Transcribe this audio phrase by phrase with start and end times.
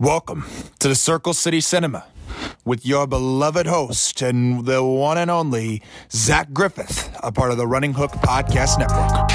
[0.00, 0.44] Welcome
[0.78, 2.06] to the Circle City Cinema
[2.64, 5.82] with your beloved host and the one and only
[6.12, 9.28] Zach Griffith, a part of the Running Hook Podcast Network.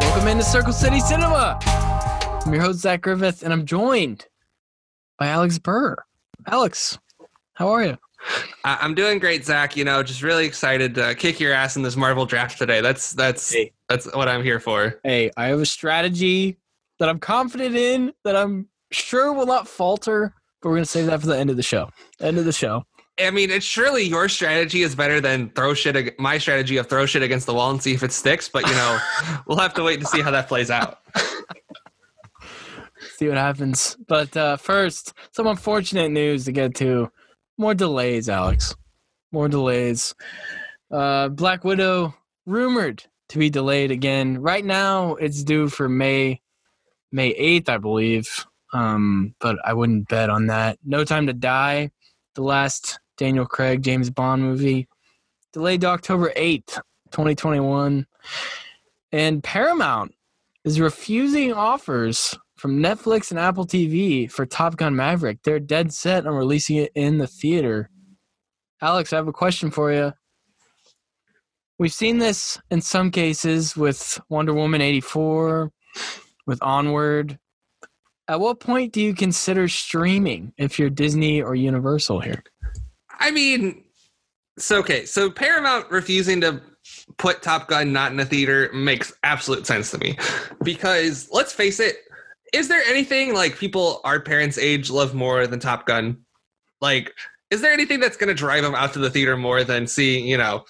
[0.00, 1.58] Welcome into Circle City Cinema.
[2.46, 4.28] I'm your host, Zach Griffith, and I'm joined
[5.18, 5.96] by Alex Burr.
[6.46, 7.00] Alex,
[7.54, 7.98] how are you?
[8.64, 9.76] I- I'm doing great, Zach.
[9.76, 12.80] You know, just really excited to kick your ass in this Marvel draft today.
[12.80, 13.72] That's that's Hey.
[13.88, 15.00] that's what I'm here for.
[15.04, 16.58] Hey, I have a strategy
[16.98, 21.06] that I'm confident in, that I'm sure will not falter, but we're going to save
[21.06, 21.88] that for the end of the show.
[22.20, 22.84] End of the show.
[23.18, 26.18] I mean, it's surely your strategy is better than throw shit.
[26.18, 28.48] My strategy of throw shit against the wall and see if it sticks.
[28.48, 28.98] But you know,
[29.46, 30.98] we'll have to wait to see how that plays out.
[33.16, 33.96] See what happens.
[34.08, 37.10] But uh, first, some unfortunate news to get to.
[37.60, 38.74] More delays, Alex.
[39.32, 40.14] More delays.
[40.90, 42.14] Uh, Black Widow
[42.46, 44.40] rumored to be delayed again.
[44.40, 46.40] Right now, it's due for May,
[47.12, 48.46] May eighth, I believe.
[48.72, 50.78] Um, but I wouldn't bet on that.
[50.86, 51.90] No Time to Die,
[52.34, 54.88] the last Daniel Craig James Bond movie,
[55.52, 56.80] delayed to October eighth,
[57.10, 58.06] twenty twenty one.
[59.12, 60.14] And Paramount
[60.64, 65.38] is refusing offers from Netflix and Apple TV for Top Gun Maverick.
[65.42, 67.88] They're dead set on releasing it in the theater.
[68.82, 70.12] Alex, I have a question for you.
[71.78, 75.72] We've seen this in some cases with Wonder Woman 84,
[76.46, 77.38] with Onward.
[78.28, 82.44] At what point do you consider streaming if you're Disney or Universal here?
[83.18, 83.84] I mean,
[84.58, 86.60] so okay, so Paramount refusing to
[87.16, 90.18] put Top Gun not in a theater makes absolute sense to me
[90.62, 91.96] because let's face it,
[92.52, 96.18] is there anything like people our parents' age love more than Top Gun?
[96.80, 97.12] Like,
[97.50, 100.26] is there anything that's going to drive them out to the theater more than seeing
[100.26, 100.64] you know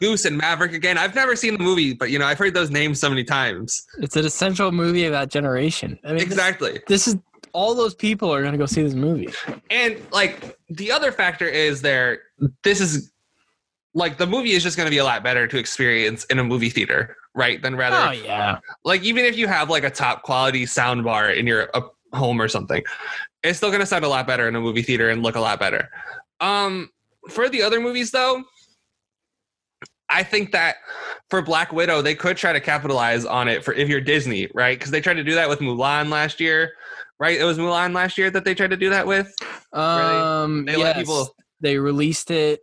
[0.00, 0.98] Goose and Maverick again?
[0.98, 3.86] I've never seen the movie, but you know I've heard those names so many times.
[3.98, 5.98] It's an essential movie of that generation.
[6.04, 6.80] I mean, this- Exactly.
[6.86, 7.16] This, is
[7.52, 9.28] all those people are going to go see this movie.
[9.70, 12.20] And like the other factor is there
[12.62, 13.10] this is
[13.94, 16.44] like the movie is just going to be a lot better to experience in a
[16.44, 17.62] movie theater, right?
[17.62, 21.30] Than rather Oh yeah, like even if you have like a top quality sound bar
[21.30, 21.80] in your uh,
[22.12, 22.82] home or something,
[23.42, 25.40] it's still going to sound a lot better in a movie theater and look a
[25.40, 25.88] lot better.
[26.40, 26.90] Um
[27.30, 28.42] for the other movies though,
[30.10, 30.76] I think that
[31.30, 34.78] for Black Widow, they could try to capitalize on it for if you're Disney, right?
[34.78, 36.72] Because they tried to do that with Mulan last year,
[37.20, 37.38] right?
[37.38, 39.32] It was Mulan last year that they tried to do that with.
[39.72, 40.80] um, They yes.
[40.80, 42.60] let people they released it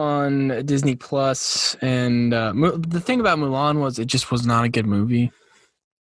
[0.00, 4.68] on Disney Plus, and uh, the thing about Mulan was it just was not a
[4.68, 5.30] good movie.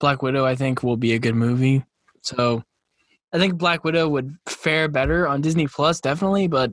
[0.00, 1.84] Black Widow, I think, will be a good movie.
[2.22, 2.62] So,
[3.32, 6.47] I think Black Widow would fare better on Disney Plus, definitely.
[6.47, 6.72] But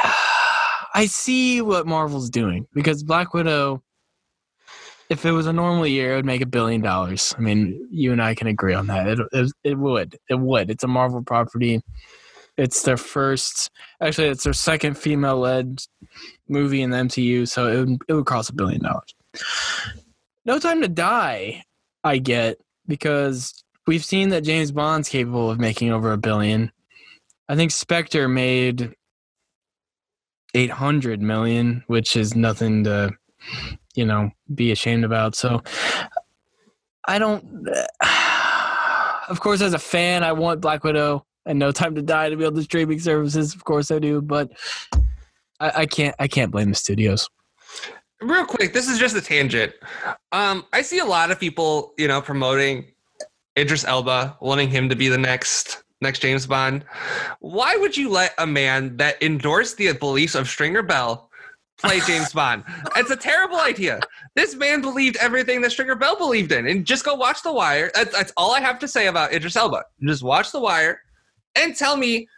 [0.00, 3.82] I see what Marvel's doing because Black Widow,
[5.10, 7.34] if it was a normal year, it would make a billion dollars.
[7.36, 9.06] I mean, you and I can agree on that.
[9.06, 10.16] It, it, it would.
[10.30, 10.70] It would.
[10.70, 11.82] It's a Marvel property.
[12.56, 15.82] It's their first, actually, it's their second female led
[16.48, 19.14] movie in the MCU, so it would, it would cost a billion dollars.
[20.44, 21.62] No Time to Die,
[22.04, 26.72] I get, because we've seen that James Bond's capable of making over a billion.
[27.48, 28.94] I think Spectre made
[30.54, 33.10] 800 million, which is nothing to,
[33.94, 35.34] you know, be ashamed about.
[35.34, 35.62] So
[37.06, 37.68] I don't,
[39.28, 42.36] of course, as a fan, I want Black Widow and No Time to Die to
[42.36, 43.54] be on the streaming services.
[43.54, 44.50] Of course I do, but
[45.60, 47.28] I, I can't, I can't blame the studios.
[48.20, 49.72] real quick this is just a tangent.
[50.32, 52.84] Um i see a lot of people you know promoting
[53.58, 56.84] idris elba wanting him to be the next next james bond.
[57.40, 61.30] Why would you let a man that endorsed the beliefs of stringer bell
[61.78, 62.64] play james bond?
[62.96, 64.00] It's a terrible idea.
[64.34, 67.90] This man believed everything that stringer bell believed in and just go watch the wire.
[67.94, 69.84] That's, that's all i have to say about idris elba.
[70.02, 71.00] Just watch the wire
[71.56, 72.28] and tell me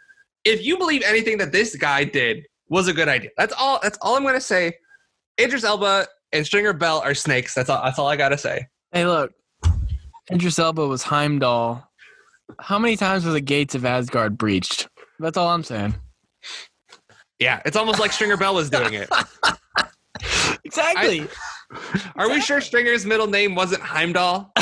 [0.45, 3.97] if you believe anything that this guy did was a good idea that's all that's
[4.01, 4.73] all i'm going to say
[5.39, 7.53] Idris Elba and Stringer Bell are snakes.
[7.53, 7.81] That's all.
[7.83, 8.67] That's all I gotta say.
[8.91, 9.31] Hey, look,
[10.31, 11.87] Idris Elba was Heimdall.
[12.59, 14.89] How many times were the gates of Asgard breached?
[15.19, 15.95] That's all I'm saying.
[17.39, 19.09] Yeah, it's almost like Stringer Bell was doing it.
[20.65, 21.25] Exactly.
[22.15, 24.51] Are we sure Stringer's middle name wasn't Heimdall?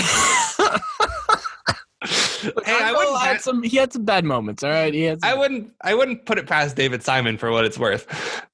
[2.41, 3.17] hey, I wouldn't.
[3.19, 3.63] had some.
[3.63, 4.63] He had some bad moments.
[4.63, 5.19] All right, he had.
[5.23, 5.71] I wouldn't.
[5.81, 8.05] I wouldn't put it past David Simon for what it's worth.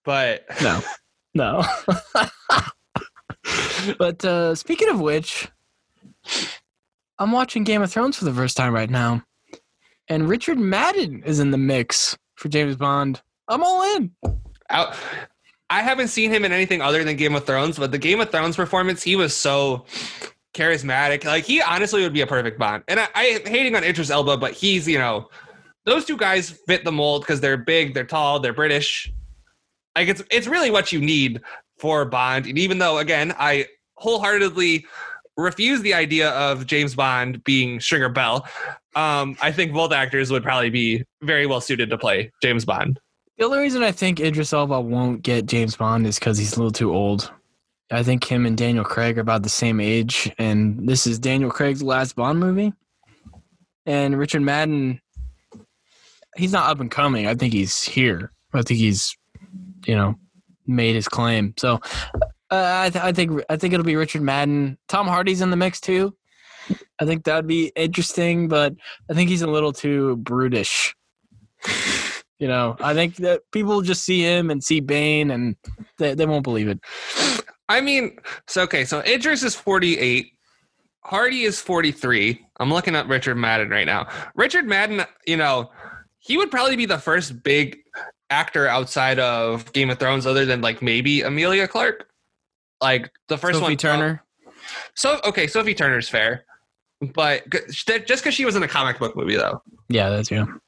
[0.04, 0.82] But No,
[1.34, 1.64] no.
[3.98, 5.48] but uh, speaking of which,
[7.20, 9.24] I'm watching Game of Thrones for the first time right now,
[10.08, 13.22] and Richard Madden is in the mix for James Bond.
[13.48, 14.12] I'm all in.
[14.70, 14.96] out.
[15.70, 18.30] I haven't seen him in anything other than Game of Thrones, but the Game of
[18.30, 19.86] Thrones performance, he was so
[20.54, 21.26] charismatic.
[21.26, 22.84] Like he honestly would be a perfect Bond.
[22.88, 25.30] And I, I hating on Idris Elba, but he's you know
[25.86, 29.12] those two guys fit the mold because they're big, they're tall, they're British.
[29.96, 31.42] Like it's it's really what you need
[31.78, 32.46] for Bond.
[32.46, 34.86] And even though again I wholeheartedly
[35.36, 38.48] refuse the idea of James Bond being Stringer Bell,
[38.96, 43.00] um, I think both actors would probably be very well suited to play James Bond.
[43.38, 46.58] The only reason I think Idris Elba won't get James Bond is because he's a
[46.58, 47.32] little too old.
[47.92, 51.52] I think him and Daniel Craig are about the same age, and this is Daniel
[51.52, 52.74] Craig's last Bond movie.
[53.86, 55.02] And Richard Madden,
[56.36, 57.28] he's not up and coming.
[57.28, 58.32] I think he's here.
[58.54, 59.16] I think he's,
[59.86, 60.16] you know,
[60.66, 61.54] made his claim.
[61.58, 61.80] So
[62.50, 64.78] uh, I, th- I think I think it'll be Richard Madden.
[64.88, 66.16] Tom Hardy's in the mix too.
[67.00, 68.74] I think that'd be interesting, but
[69.10, 70.96] I think he's a little too brutish.
[72.40, 75.56] You know, I think that people just see him and see Bane, and
[75.98, 76.78] they, they won't believe it.
[77.70, 78.18] I mean,
[78.48, 80.32] so okay, so Idris is 48.
[81.02, 82.46] Hardy is 43.
[82.60, 84.08] I'm looking at Richard Madden right now.
[84.36, 85.70] Richard Madden, you know,
[86.20, 87.80] he would probably be the first big
[88.30, 92.08] actor outside of Game of Thrones, other than like maybe Emilia Clarke.
[92.82, 94.24] Like the first Sophie one, Turner.
[94.96, 96.46] So okay, Sophie Turner's fair,
[97.14, 99.62] but just because she was in a comic book movie, though.
[99.90, 100.62] Yeah, that's you.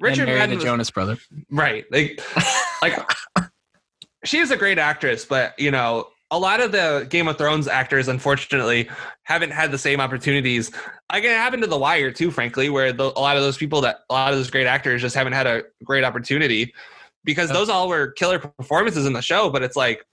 [0.00, 1.18] Richard and Madden the Jonas brother.
[1.50, 1.84] Right.
[1.90, 2.20] Like,
[2.82, 3.10] like
[4.24, 7.66] she is a great actress, but you know, a lot of the Game of Thrones
[7.68, 8.88] actors, unfortunately,
[9.22, 10.70] haven't had the same opportunities.
[11.10, 13.80] Like it happened to The Wire too, frankly, where the, a lot of those people
[13.82, 16.74] that a lot of those great actors just haven't had a great opportunity
[17.24, 19.48] because those all were killer performances in the show.
[19.50, 20.04] But it's like,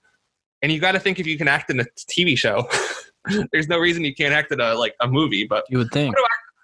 [0.62, 2.66] and you got to think if you can act in a TV show,
[3.52, 5.46] there's no reason you can't act in a like a movie.
[5.46, 6.14] But You would think.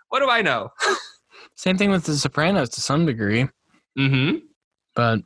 [0.08, 0.70] what do I know?
[1.56, 3.48] Same thing with The Sopranos to some degree,
[3.98, 4.38] Mm-hmm.
[4.96, 5.20] but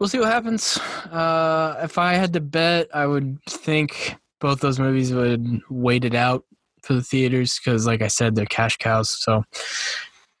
[0.00, 0.78] we'll see what happens.
[1.12, 6.14] Uh, if I had to bet, I would think both those movies would wait it
[6.14, 6.44] out
[6.82, 9.10] for the theaters because, like I said, they're cash cows.
[9.22, 9.44] So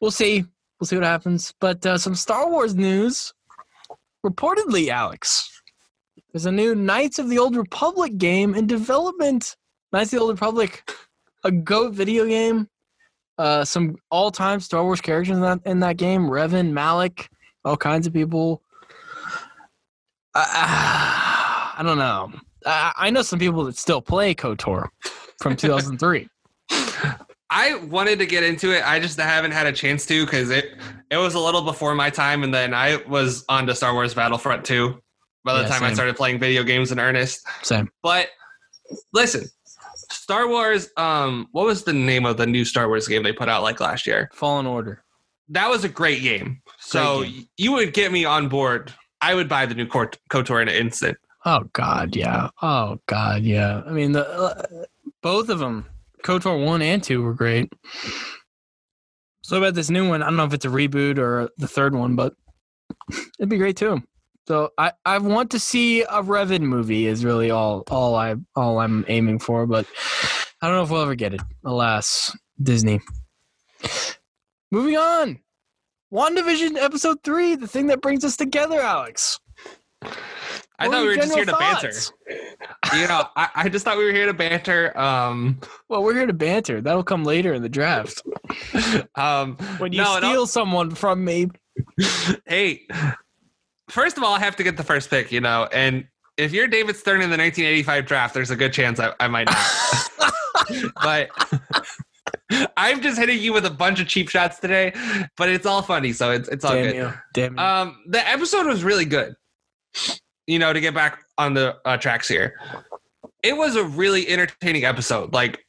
[0.00, 0.44] we'll see.
[0.80, 1.52] We'll see what happens.
[1.60, 3.32] But uh, some Star Wars news.
[4.24, 5.62] Reportedly, Alex,
[6.32, 9.56] there's a new Knights of the Old Republic game in development.
[9.92, 10.90] Knights of the Old Republic,
[11.44, 12.68] a Go video game.
[13.38, 17.30] Uh, some all-time Star Wars characters in that in that game: Revan, Malak,
[17.64, 18.62] all kinds of people.
[20.34, 20.44] Uh,
[21.76, 22.32] I don't know.
[22.66, 24.88] I, I know some people that still play KOTOR
[25.40, 26.28] from 2003.
[27.52, 28.86] I wanted to get into it.
[28.86, 30.76] I just haven't had a chance to because it
[31.10, 34.14] it was a little before my time, and then I was on to Star Wars
[34.14, 35.00] Battlefront 2
[35.44, 37.44] by the Yeah, time I started playing video games in earnest.
[37.62, 37.90] Same.
[38.04, 38.28] But
[39.12, 39.46] listen,
[40.12, 40.90] Star Wars.
[40.96, 43.80] Um, what was the name of the new Star Wars game they put out like
[43.80, 44.30] last year?
[44.32, 45.02] Fallen Order.
[45.48, 46.62] That was a great game.
[46.78, 47.48] So Great game.
[47.56, 48.94] you would get me on board.
[49.20, 51.18] I would buy the new KOTOR in an instant.
[51.44, 52.50] Oh God, yeah.
[52.62, 53.82] Oh God, yeah.
[53.86, 54.84] I mean, the uh,
[55.22, 55.86] both of them,
[56.22, 57.72] KOTOR one and two, were great.
[59.42, 61.94] So about this new one, I don't know if it's a reboot or the third
[61.94, 62.34] one, but
[63.38, 64.02] it'd be great too.
[64.46, 68.78] So I, I want to see a Revan movie is really all all I all
[68.78, 69.86] I'm aiming for, but
[70.60, 71.40] I don't know if we'll ever get it.
[71.64, 73.00] Alas, Disney.
[74.70, 75.38] Moving on.
[76.12, 79.38] WandaVision episode three, the thing that brings us together, Alex.
[80.02, 81.92] I What thought we were just here to general banter.
[82.96, 84.96] You know, I, I just thought we were here to banter.
[84.98, 86.80] Um, Well, we're here to banter.
[86.80, 88.22] That'll come later in the draft.
[89.14, 91.50] um, When you no, steal someone from me.
[92.46, 92.86] hey,
[93.88, 96.66] first of all, I have to get the first pick, you know, and if you're
[96.66, 100.92] David Stern in the 1985 draft, there's a good chance I, I might not.
[101.02, 101.28] but
[102.76, 104.92] I'm just hitting you with a bunch of cheap shots today,
[105.36, 106.96] but it's all funny, so it's it's all Damn good.
[106.96, 107.12] you.
[107.34, 107.62] Damn you.
[107.62, 109.34] Um, the episode was really good.
[110.46, 112.58] You know, to get back on the uh, tracks here,
[113.42, 115.32] it was a really entertaining episode.
[115.32, 115.64] Like,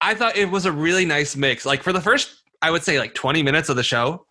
[0.00, 1.66] I thought it was a really nice mix.
[1.66, 4.26] Like for the first, I would say like 20 minutes of the show,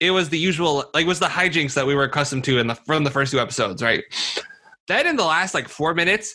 [0.00, 2.66] it was the usual, like, it was the hijinks that we were accustomed to in
[2.66, 4.04] the from the first two episodes, right?
[4.88, 6.34] Then in the last like four minutes,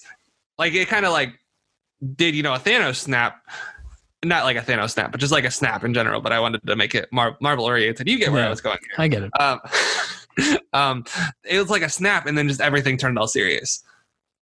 [0.57, 1.33] like it kind of like
[2.15, 3.41] did you know a Thanos snap.
[4.23, 6.21] Not like a Thanos snap, but just like a snap in general.
[6.21, 8.07] But I wanted to make it Mar- Marvel oriented.
[8.07, 8.47] You get where Yeah.
[8.47, 8.77] I was going.
[8.97, 9.31] I get it.
[9.39, 9.59] Um,
[10.73, 11.05] um,
[11.43, 13.83] it was like a snap, and then just everything turned all serious.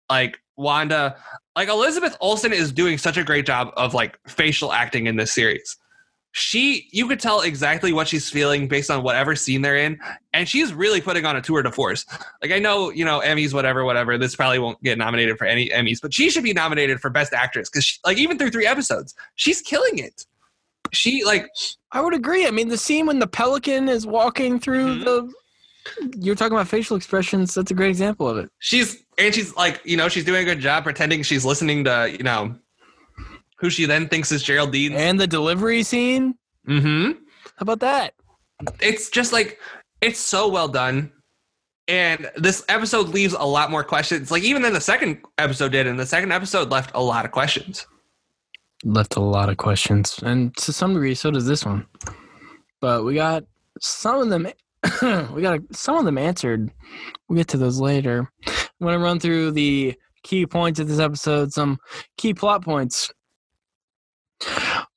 [0.09, 1.15] Like Wanda,
[1.55, 5.31] like Elizabeth Olsen is doing such a great job of like facial acting in this
[5.31, 5.77] series.
[6.31, 9.99] She, you could tell exactly what she's feeling based on whatever scene they're in,
[10.33, 12.05] and she's really putting on a tour de force.
[12.41, 14.17] Like I know, you know, Emmys, whatever, whatever.
[14.17, 17.33] This probably won't get nominated for any Emmys, but she should be nominated for Best
[17.33, 20.25] Actress because, like, even through three episodes, she's killing it.
[20.91, 21.47] She like
[21.91, 22.47] I would agree.
[22.47, 25.05] I mean, the scene when the pelican is walking through Mhm.
[25.05, 25.33] the
[26.19, 27.55] You're talking about facial expressions.
[27.55, 28.49] That's a great example of it.
[28.59, 32.09] She's and she's like, you know, she's doing a good job pretending she's listening to,
[32.11, 32.55] you know,
[33.59, 34.93] who she then thinks is Geraldine.
[34.93, 36.35] And the delivery scene.
[36.67, 37.11] mm-hmm.
[37.11, 38.13] How about that?
[38.79, 39.59] It's just like
[40.01, 41.11] it's so well done.
[41.87, 44.31] And this episode leaves a lot more questions.
[44.31, 47.31] Like even than the second episode did, and the second episode left a lot of
[47.31, 47.87] questions.
[48.83, 51.85] Left a lot of questions, and to some degree, so does this one.
[52.79, 53.43] But we got
[53.81, 54.47] some of them.
[55.33, 56.71] we got some of them answered.
[57.27, 58.29] We'll get to those later.
[58.47, 61.79] I'm going to run through the key points of this episode, some
[62.17, 63.11] key plot points.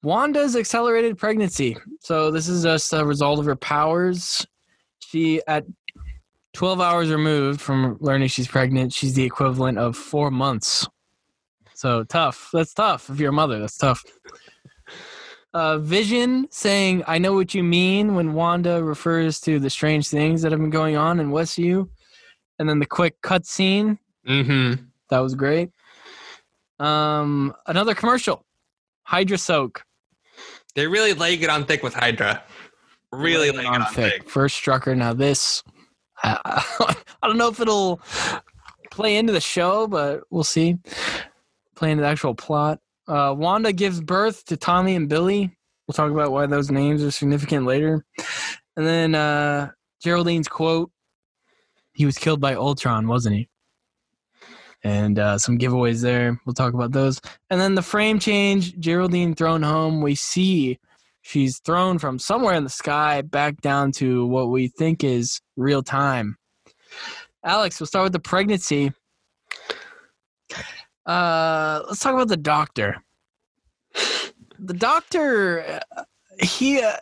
[0.03, 1.77] Wanda's accelerated pregnancy.
[2.01, 4.47] So this is just a result of her powers.
[5.01, 5.65] She at
[6.55, 10.87] 12 hours removed from learning she's pregnant, she's the equivalent of 4 months.
[11.75, 12.51] So tough.
[12.53, 13.59] That's tough if you're a mother.
[13.59, 14.05] That's tough.
[15.55, 20.43] Uh, Vision saying, I know what you mean when Wanda refers to the strange things
[20.43, 21.89] that have been going on in Westview.
[22.59, 23.99] And then the quick cut scene.
[24.27, 24.85] Mm-hmm.
[25.11, 25.71] That was great.
[26.79, 28.47] Um, another commercial.
[29.13, 29.85] Hydra Soak.
[30.75, 32.43] They're really laying it on thick with Hydra.
[33.13, 34.27] Really laying it on thick.
[34.27, 34.97] First Strucker.
[34.97, 35.63] Now this,
[36.23, 38.01] I, I don't know if it'll
[38.91, 40.79] play into the show, but we'll see.
[41.77, 42.79] Play into the actual plot.
[43.07, 45.55] Uh, Wanda gives birth to Tommy and Billy.
[45.87, 48.07] We'll talk about why those names are significant later.
[48.79, 50.91] And then uh, Geraldine's quote:
[51.93, 53.51] "He was killed by Ultron, wasn't he?"
[54.85, 56.41] And uh, some giveaways there.
[56.45, 57.21] We'll talk about those.
[57.51, 60.01] And then the frame change: Geraldine thrown home.
[60.01, 60.79] We see
[61.23, 65.83] she's thrown from somewhere in the sky back down to what we think is real
[65.83, 66.37] time.
[67.45, 68.93] Alex, we'll start with the pregnancy.
[71.07, 72.97] Uh, let's talk about the doctor.
[74.59, 76.05] The doctor, uh,
[76.41, 76.93] he, uh,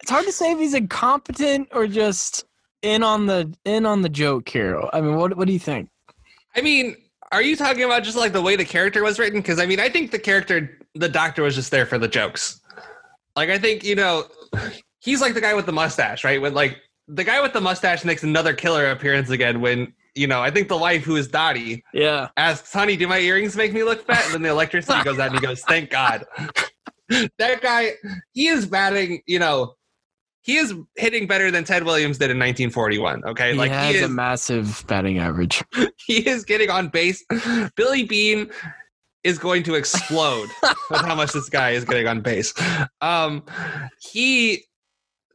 [0.00, 2.46] it's hard to say if he's incompetent or just
[2.80, 4.82] in on the in on the joke here.
[4.92, 5.88] I mean, what what do you think?
[6.54, 6.96] I mean,
[7.30, 9.40] are you talking about just like the way the character was written?
[9.40, 12.60] Because I mean, I think the character, the doctor, was just there for the jokes.
[13.34, 14.24] Like, I think you know,
[15.00, 16.40] he's like the guy with the mustache, right?
[16.40, 16.78] When like
[17.08, 20.68] the guy with the mustache makes another killer appearance again when you know, I think
[20.68, 24.24] the wife who is Dottie Yeah, asks, "Honey, do my earrings make me look fat?"
[24.26, 26.26] And then the electricity goes out, and he goes, "Thank God."
[27.38, 27.92] that guy,
[28.32, 29.22] he is batting.
[29.26, 29.74] You know,
[30.42, 33.24] he is hitting better than Ted Williams did in 1941.
[33.24, 35.62] Okay, he like has he has a massive batting average.
[36.06, 37.24] he is getting on base.
[37.76, 38.50] Billy Beane
[39.24, 40.48] is going to explode
[40.90, 42.52] with how much this guy is getting on base.
[43.00, 43.44] Um,
[44.00, 44.64] he,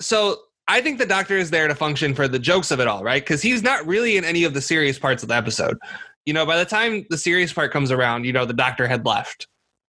[0.02, 0.38] so
[0.68, 3.24] I think the doctor is there to function for the jokes of it all, right?
[3.24, 5.78] Because he's not really in any of the serious parts of the episode.
[6.26, 9.06] You know, by the time the serious part comes around, you know, the doctor had
[9.06, 9.48] left.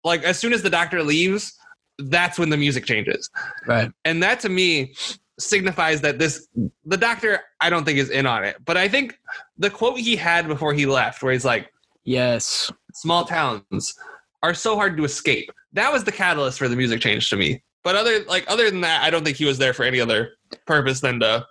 [0.03, 1.53] Like, as soon as the doctor leaves,
[1.99, 3.29] that's when the music changes.
[3.67, 3.91] Right.
[4.05, 4.93] And that to me
[5.39, 6.47] signifies that this
[6.85, 8.57] the doctor I don't think is in on it.
[8.65, 9.17] But I think
[9.57, 11.71] the quote he had before he left, where he's like,
[12.05, 12.71] Yes.
[12.93, 13.93] small towns
[14.41, 15.49] are so hard to escape.
[15.71, 17.63] That was the catalyst for the music change to me.
[17.83, 20.33] But other like other than that, I don't think he was there for any other
[20.65, 21.45] purpose than to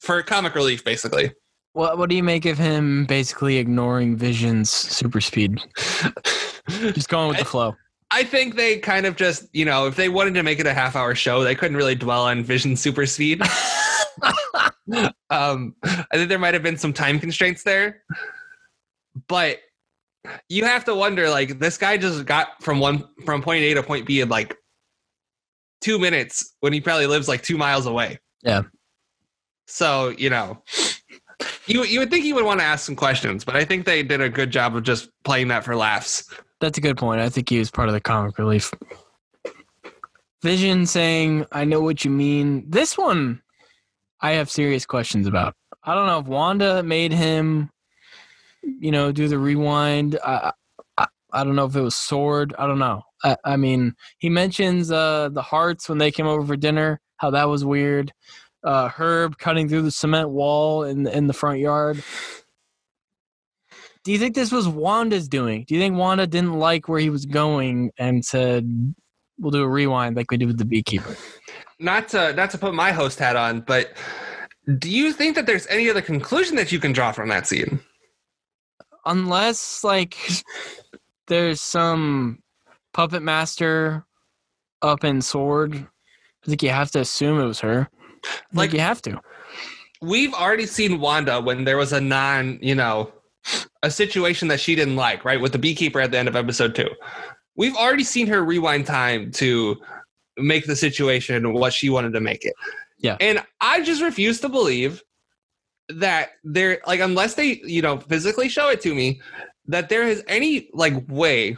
[0.00, 1.32] for comic relief, basically.
[1.72, 5.58] What What do you make of him basically ignoring Vision's super speed?
[6.68, 7.76] Just going with the flow.
[8.12, 10.74] I think they kind of just, you know, if they wanted to make it a
[10.74, 13.40] half hour show, they couldn't really dwell on Vision super speed.
[15.30, 18.02] um, I think there might have been some time constraints there.
[19.28, 19.58] But
[20.48, 23.82] you have to wonder, like, this guy just got from one from point A to
[23.82, 24.56] point B in like
[25.80, 28.18] two minutes when he probably lives like two miles away.
[28.42, 28.62] Yeah.
[29.66, 30.62] So, you know.
[31.66, 34.02] You, you would think he would want to ask some questions, but I think they
[34.02, 36.28] did a good job of just playing that for laughs.
[36.60, 37.20] That's a good point.
[37.20, 38.70] I think he was part of the comic relief.
[40.42, 42.64] Vision saying, I know what you mean.
[42.68, 43.42] This one,
[44.20, 45.54] I have serious questions about.
[45.84, 47.70] I don't know if Wanda made him,
[48.62, 50.18] you know, do the rewind.
[50.24, 50.52] I,
[50.98, 52.54] I, I don't know if it was Sword.
[52.58, 53.02] I don't know.
[53.24, 57.30] I, I mean, he mentions uh, the Harts when they came over for dinner, how
[57.30, 58.12] that was weird.
[58.62, 62.02] Uh, Herb cutting through the cement wall in, in the front yard.
[64.04, 65.64] Do you think this was Wanda's doing?
[65.68, 68.94] Do you think Wanda didn't like where he was going and said,
[69.38, 71.16] "We'll do a rewind like we did with the beekeeper"?
[71.78, 73.96] not to not to put my host hat on, but
[74.78, 77.80] do you think that there's any other conclusion that you can draw from that scene?
[79.06, 80.16] Unless like
[81.26, 82.42] there's some
[82.92, 84.04] puppet master
[84.82, 87.88] up in Sword, I think you have to assume it was her.
[88.52, 89.20] Like Like- you have to.
[90.02, 93.12] We've already seen Wanda when there was a non, you know,
[93.82, 95.40] a situation that she didn't like, right?
[95.40, 96.88] With the beekeeper at the end of episode two.
[97.56, 99.76] We've already seen her rewind time to
[100.38, 102.54] make the situation what she wanted to make it.
[102.98, 103.16] Yeah.
[103.20, 105.02] And I just refuse to believe
[105.88, 109.20] that there like unless they you know physically show it to me
[109.66, 111.56] that there is any like way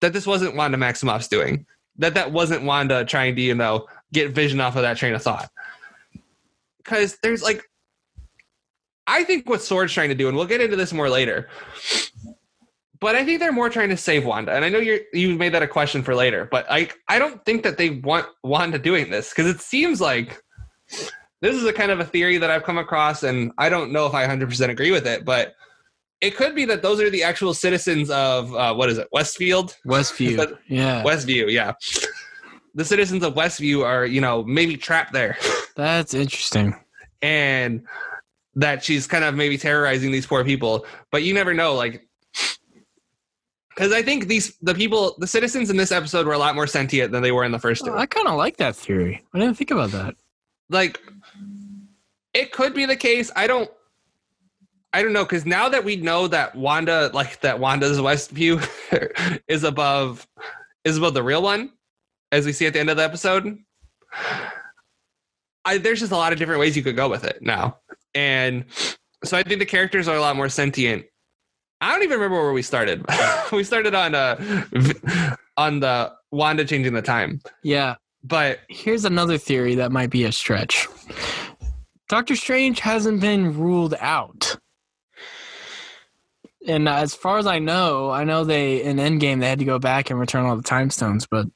[0.00, 1.66] that this wasn't Wanda Maximoff's doing
[1.98, 5.22] that that wasn't Wanda trying to you know get Vision off of that train of
[5.22, 5.50] thought
[6.78, 7.62] because there's like
[9.06, 11.48] I think what Sword's trying to do and we'll get into this more later
[12.98, 15.54] but I think they're more trying to save Wanda and I know you're you made
[15.54, 19.10] that a question for later but I I don't think that they want Wanda doing
[19.10, 20.42] this because it seems like
[21.40, 24.06] this is a kind of a theory that I've come across, and I don't know
[24.06, 25.54] if I 100% agree with it, but
[26.20, 29.76] it could be that those are the actual citizens of uh, what is it, Westfield?
[29.86, 30.56] Westview.
[30.66, 31.02] Yeah.
[31.02, 31.74] Westview, yeah.
[32.74, 35.36] The citizens of Westview are, you know, maybe trapped there,
[35.76, 36.74] That's interesting.
[37.22, 37.84] and
[38.56, 40.84] that she's kind of maybe terrorizing these poor people.
[41.12, 42.06] But you never know, like,
[43.70, 46.66] because I think these the people, the citizens in this episode were a lot more
[46.66, 47.92] sentient than they were in the first two.
[47.92, 49.22] Oh, I kind of like that theory.
[49.34, 50.16] I didn't think about that.
[50.70, 51.00] like
[52.34, 53.70] it could be the case i don't
[54.92, 58.60] i don't know because now that we know that wanda like that wanda's westview
[59.48, 60.26] is above
[60.84, 61.70] is above the real one
[62.32, 63.56] as we see at the end of the episode
[65.64, 67.78] I, there's just a lot of different ways you could go with it now
[68.16, 68.64] and
[69.24, 71.04] so i think the characters are a lot more sentient
[71.80, 73.04] i don't even remember where we started
[73.52, 77.94] we started on uh on the wanda changing the time Yeah.
[78.24, 80.88] but Here's another theory that might be a stretch.
[82.08, 84.56] Doctor Strange hasn't been ruled out.
[86.66, 89.78] And as far as I know, I know they in Endgame they had to go
[89.78, 91.46] back and return all the time stones, but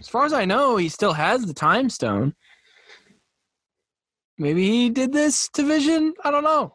[0.00, 2.34] as far as I know, he still has the time stone.
[4.38, 6.14] Maybe he did this to Vision.
[6.24, 6.74] I don't know.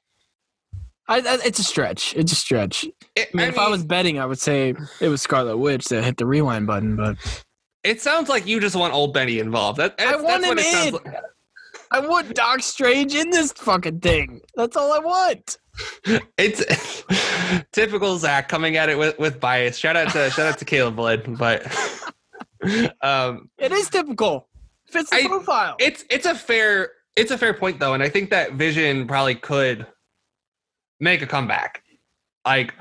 [1.08, 2.13] I, I, it's a stretch.
[2.15, 2.86] It's a stretch.
[3.15, 6.03] it, I mean, if I was betting, I would say it was Scarlet Witch that
[6.03, 7.18] hit the rewind button, but
[7.84, 9.77] It sounds like you just want old Benny involved.
[9.80, 10.94] That, I want that's what him it in.
[11.13, 11.24] like.
[11.94, 14.39] I want Doc Strange in this fucking thing.
[14.56, 15.58] That's all I want.
[16.38, 17.03] It's
[17.74, 19.78] typical Zach coming at it with, with bias.
[19.78, 21.65] Shout out to shout out to Caleb Blood, but
[23.02, 24.47] um, It is typical.
[24.89, 25.76] Fits the I- profile.
[25.80, 29.36] it's it's a fair it's a fair point though, and I think that Vision probably
[29.36, 29.86] could
[31.00, 31.84] make a comeback.
[32.45, 32.74] Like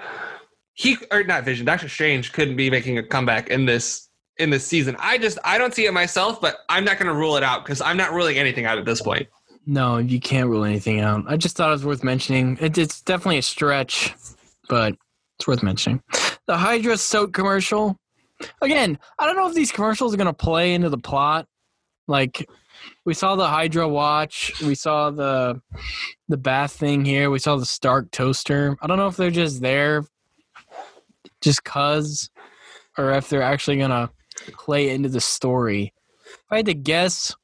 [0.74, 4.66] he or not Vision, Doctor Strange couldn't be making a comeback in this in this
[4.66, 4.96] season.
[4.98, 7.64] I just I don't see it myself, but I'm not going to rule it out
[7.64, 9.28] because I'm not ruling anything out at this point.
[9.66, 11.24] no, you can't rule anything out.
[11.28, 12.56] I just thought it was worth mentioning.
[12.60, 14.14] It, it's definitely a stretch,
[14.68, 14.96] but
[15.38, 16.02] it's worth mentioning.
[16.46, 17.96] The Hydra soap commercial.
[18.62, 21.46] Again, I don't know if these commercials are going to play into the plot.
[22.08, 22.48] Like,
[23.04, 24.52] we saw the Hydra watch.
[24.62, 25.60] We saw the
[26.28, 27.30] the bath thing here.
[27.30, 28.76] We saw the Stark toaster.
[28.80, 30.04] I don't know if they're just there
[31.40, 32.30] just cuz
[32.98, 34.10] or if they're actually going to
[34.52, 35.92] play into the story.
[36.26, 37.34] If I had to guess,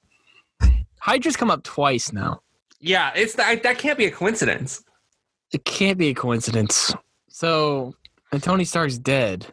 [1.01, 2.41] Hydra's come up twice now.
[2.81, 4.83] Yeah, it's that that can't be a coincidence.
[5.53, 6.95] It can't be a coincidence.
[7.29, 7.95] So,
[8.33, 9.47] and Tony Stark's dead,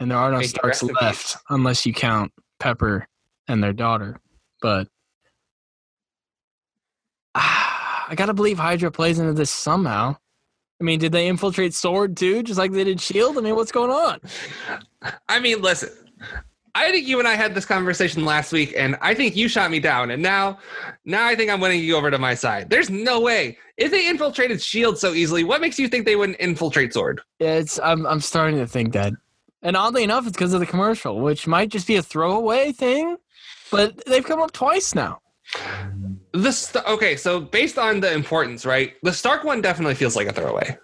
[0.00, 3.06] and there are no Starks left unless you count Pepper
[3.46, 4.20] and their daughter.
[4.60, 4.88] But
[8.08, 10.16] I gotta believe Hydra plays into this somehow.
[10.80, 13.36] I mean, did they infiltrate Sword too, just like they did Shield?
[13.38, 14.20] I mean, what's going on?
[15.28, 15.90] I mean, listen.
[16.74, 19.70] I think you and I had this conversation last week, and I think you shot
[19.70, 20.58] me down, and now,
[21.06, 22.68] now I think I'm winning you over to my side.
[22.68, 25.42] There's no way if they infiltrated Shield so easily.
[25.42, 27.22] What makes you think they wouldn't infiltrate Sword?
[27.38, 29.14] Yeah, it's I'm I'm starting to think that.
[29.62, 33.16] And oddly enough, it's because of the commercial, which might just be a throwaway thing,
[33.70, 35.20] but they've come up twice now.
[36.36, 37.16] This okay.
[37.16, 38.94] So based on the importance, right?
[39.02, 40.76] The Stark one definitely feels like a throwaway.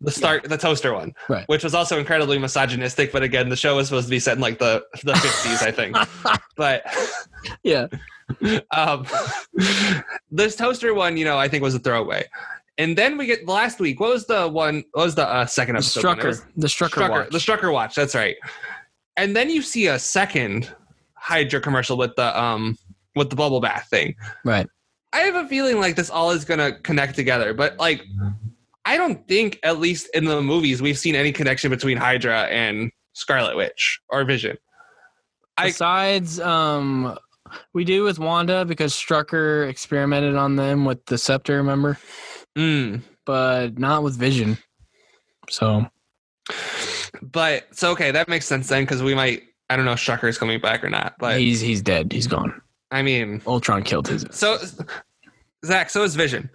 [0.00, 1.44] The Stark, the toaster one, Right.
[1.48, 3.10] which was also incredibly misogynistic.
[3.10, 5.72] But again, the show was supposed to be set in like the the 50s, I
[5.72, 5.96] think.
[6.56, 6.82] But
[7.64, 7.86] Yeah.
[8.76, 9.06] um,
[10.30, 12.24] this toaster one, you know, I think was a throwaway.
[12.78, 13.98] And then we get last week.
[13.98, 14.84] What was the one?
[14.92, 16.04] What was the uh, second The episode?
[16.04, 16.20] one?
[16.20, 16.46] It was Strucker.
[16.56, 17.30] The Strucker, Strucker, watch.
[17.30, 17.94] the Strucker watch.
[17.96, 18.36] That's right.
[19.16, 20.72] And then you see a second
[21.14, 22.78] Hydra commercial with the um
[23.16, 24.14] with the bubble bath thing.
[24.44, 24.68] right.
[25.12, 28.04] I have a feeling like this all is gonna connect together, but like
[28.84, 32.90] I don't think, at least in the movies, we've seen any connection between Hydra and
[33.12, 34.56] Scarlet Witch or Vision.
[35.58, 37.18] I- Besides, um,
[37.74, 41.98] we do with Wanda because Strucker experimented on them with the scepter, remember?
[42.56, 43.02] Mm.
[43.26, 44.56] But not with Vision.
[45.50, 45.86] So
[47.22, 49.42] But so okay, that makes sense then because we might.
[49.70, 52.12] I don't know if Strucker is coming back or not, but he's he's dead.
[52.12, 52.60] He's gone.
[52.90, 54.24] I mean, Ultron killed his.
[54.30, 54.58] so
[55.64, 56.48] Zach, so is Vision.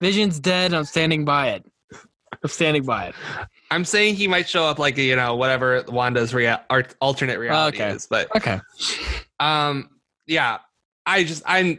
[0.00, 0.72] Vision's dead.
[0.72, 1.64] I'm standing by it.
[2.42, 3.14] I'm standing by it.
[3.70, 6.56] I'm saying he might show up like you know whatever Wanda's rea-
[7.00, 7.90] alternate reality Okay.
[7.94, 8.60] is, but Okay.
[9.40, 9.90] um,
[10.26, 10.58] yeah,
[11.06, 11.78] I just I'm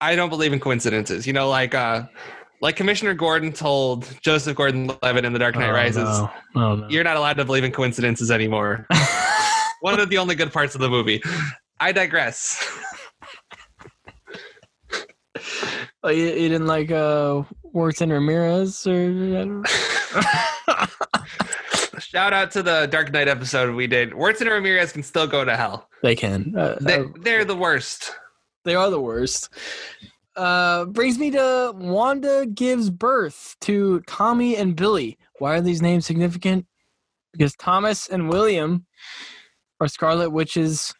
[0.00, 1.26] I don't believe in coincidences.
[1.26, 2.04] You know, like uh,
[2.62, 6.30] like Commissioner Gordon told Joseph Gordon-Levitt in The Dark Knight Oh, Rises, no.
[6.56, 6.88] Oh, no.
[6.88, 8.86] "You're not allowed to believe in coincidences anymore."
[9.80, 11.22] One of the only good parts of the movie.
[11.80, 12.62] I digress.
[16.02, 17.42] Oh, you, you didn't like uh,
[17.74, 19.62] Wuertz Ramirez or
[22.00, 24.12] Shout out to the Dark Knight episode we did.
[24.12, 25.88] And Ramirez can still go to hell.
[26.02, 26.54] they can.
[26.56, 28.12] Uh, They, uh, they're the worst.
[28.64, 29.48] they are the worst.
[30.36, 35.16] Uh, brings me to Wanda gives birth to Tommy and Billy.
[35.38, 36.66] Why are these names significant?
[37.32, 38.84] Because Thomas and William
[39.80, 40.94] are Scarlet Witch's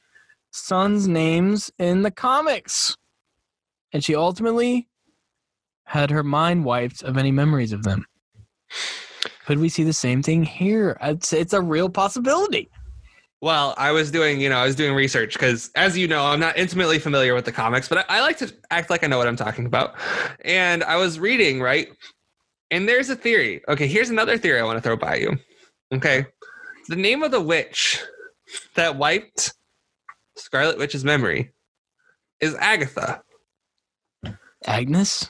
[0.54, 2.96] sons' names in the comics.
[3.92, 4.88] And she ultimately
[5.84, 8.06] had her mind wiped of any memories of them.
[9.46, 10.96] Could we see the same thing here?
[11.02, 12.70] It's a real possibility.
[13.42, 16.40] Well, I was doing, you know, I was doing research because, as you know, I'm
[16.40, 19.18] not intimately familiar with the comics, but I, I like to act like I know
[19.18, 19.96] what I'm talking about.
[20.44, 21.88] And I was reading, right?
[22.70, 23.60] And there's a theory.
[23.68, 25.36] Okay, here's another theory I want to throw by you.
[25.92, 26.24] Okay.
[26.88, 28.02] The name of the witch
[28.76, 29.52] that wiped
[30.36, 31.52] Scarlet Witch's memory
[32.40, 33.22] is Agatha.
[34.66, 35.28] Agnes?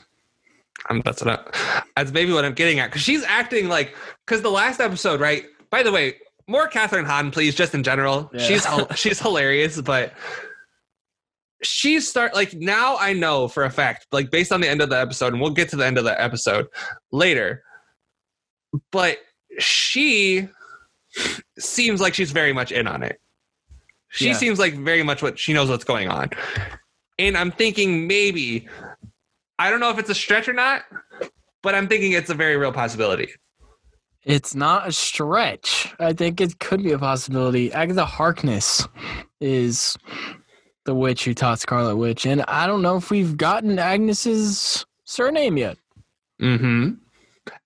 [0.89, 4.41] I'm, that's what I, that's maybe what I'm getting at because she's acting like because
[4.41, 5.45] the last episode, right?
[5.71, 6.15] By the way,
[6.47, 8.29] more Kathryn Hahn, please, just in general.
[8.33, 8.39] Yeah.
[8.39, 10.13] She's she's hilarious, but
[11.63, 14.89] she's start like now I know for a fact, like based on the end of
[14.89, 16.67] the episode, and we'll get to the end of the episode
[17.11, 17.63] later.
[18.91, 19.17] But
[19.59, 20.49] she
[21.57, 23.19] seems like she's very much in on it.
[24.09, 24.33] She Yeah.
[24.33, 26.29] seems like very much what she knows what's going on.
[27.19, 28.67] And I'm thinking maybe
[29.57, 30.83] I don't know if it's a stretch or not,
[31.63, 33.29] but I'm thinking it's a very real possibility.
[34.25, 35.93] It's not a stretch.
[35.99, 37.71] I think it could be a possibility.
[37.71, 38.87] Agatha Harkness
[39.39, 39.95] is
[40.85, 45.57] the witch who taught Scarlet Witch, and I don't know if we've gotten Agnes's surname
[45.57, 45.77] yet.
[46.41, 46.95] Mm-hmm.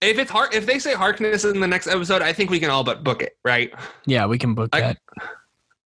[0.02, 2.70] If it's Har- if they say Harkness in the next episode, I think we can
[2.70, 3.74] all but book it, right?
[4.06, 4.98] Yeah, we can book I- that.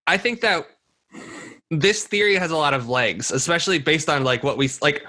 [0.07, 0.65] I think that
[1.69, 5.05] this theory has a lot of legs, especially based on like what we like.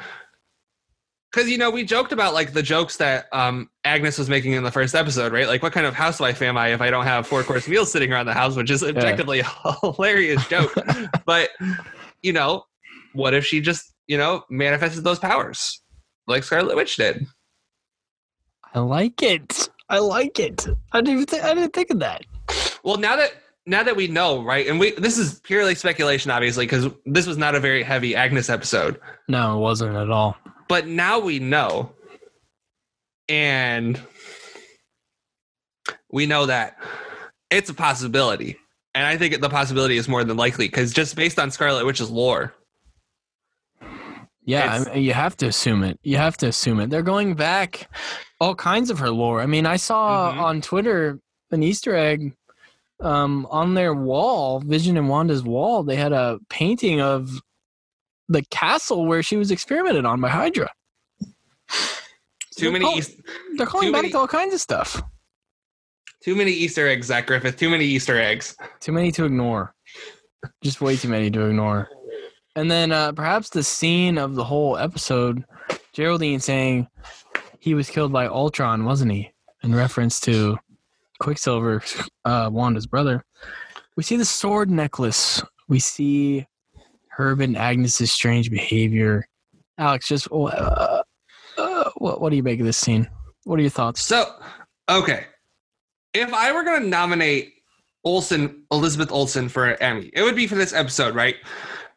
[1.33, 4.62] Because you know we joked about like the jokes that um, Agnes was making in
[4.62, 5.48] the first episode, right?
[5.48, 8.12] Like, what kind of housewife am I if I don't have four course meals sitting
[8.12, 10.72] around the house, which is objectively a hilarious joke.
[11.26, 11.50] but
[12.22, 12.64] you know,
[13.14, 15.83] what if she just you know manifested those powers
[16.26, 17.26] like Scarlet Witch did?
[18.72, 19.68] I like it.
[19.88, 20.66] I like it.
[20.92, 22.24] I didn't even think, I didn't think of that.
[22.83, 23.33] Well, now that
[23.66, 27.38] now that we know, right, and we this is purely speculation, obviously, because this was
[27.38, 29.00] not a very heavy Agnes episode.
[29.29, 30.37] No, it wasn't at all.
[30.68, 31.92] but now we know
[33.29, 34.00] and
[36.11, 36.77] we know that
[37.50, 38.57] it's a possibility
[38.94, 42.11] and i think the possibility is more than likely because just based on scarlet witch's
[42.11, 42.53] lore
[44.46, 45.98] Yeah, I mean, you have to assume it.
[46.03, 46.90] You have to assume it.
[46.90, 47.88] They're going back
[48.42, 49.40] all kinds of her lore.
[49.40, 50.38] I mean, I saw Mhm.
[50.38, 51.18] on Twitter
[51.50, 52.35] an Easter egg
[53.00, 55.83] um, on their wall, Vision and Wanda's wall.
[55.83, 57.30] They had a painting of
[58.28, 60.70] the castle where she was experimented on by Hydra.
[61.20, 61.76] too
[62.59, 63.20] They're many call- Eas-
[63.57, 65.02] They're calling back many- to all kinds of stuff.
[66.22, 69.74] too many easter eggs zach griffith too many easter eggs Too many to ignore.
[70.62, 71.88] Just way too many to ignore.
[72.57, 75.44] And then uh, perhaps the scene of the whole episode,
[75.92, 76.87] Geraldine saying
[77.59, 79.33] he was killed by Ultron, wasn't he?
[79.62, 80.57] In reference to
[81.20, 81.83] Quicksilver,
[82.24, 83.24] uh, Wanda's brother.
[83.96, 85.42] We see the sword necklace.
[85.68, 86.46] We see
[87.09, 89.27] Herb and Agnes's strange behavior.
[89.79, 91.03] Alex, just uh,
[91.57, 93.09] uh, what, what do you make of this scene?
[93.44, 94.03] What are your thoughts?
[94.03, 94.35] so
[94.90, 95.24] okay
[96.12, 97.55] if i were going to nominate
[98.05, 101.37] olsen elizabeth olsen for an emmy it would be for this episode right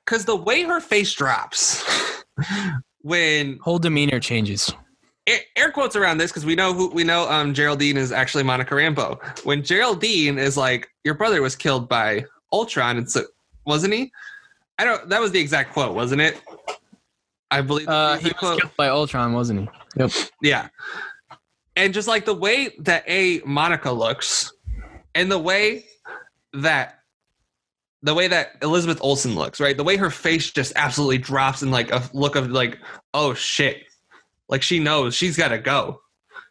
[0.06, 1.84] because the way her face drops
[3.02, 4.74] when Whole demeanor changes.
[5.28, 8.74] Air- quotes around this because we know who we know um Geraldine is actually Monica
[8.74, 9.20] Rambeau.
[9.46, 13.24] When Geraldine is like, Your brother was killed by Ultron, and so
[13.66, 14.12] wasn't he?
[14.80, 16.42] I don't that was the exact quote, wasn't it?
[17.52, 18.60] I believe Uh, he was quote.
[18.62, 19.70] killed by Ultron, wasn't he?
[20.02, 20.12] Yep.
[20.42, 20.68] Yeah.
[21.76, 24.52] And just like the way that A Monica looks
[25.14, 25.86] and the way
[26.54, 27.00] that
[28.04, 29.76] the way that Elizabeth Olsen looks, right?
[29.76, 32.78] The way her face just absolutely drops in like a look of like,
[33.14, 33.84] oh shit.
[34.50, 36.02] Like she knows she's gotta go.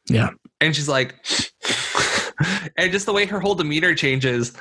[0.08, 0.30] Yeah.
[0.60, 1.14] And she's like
[2.76, 4.52] and just the way her whole demeanor changes,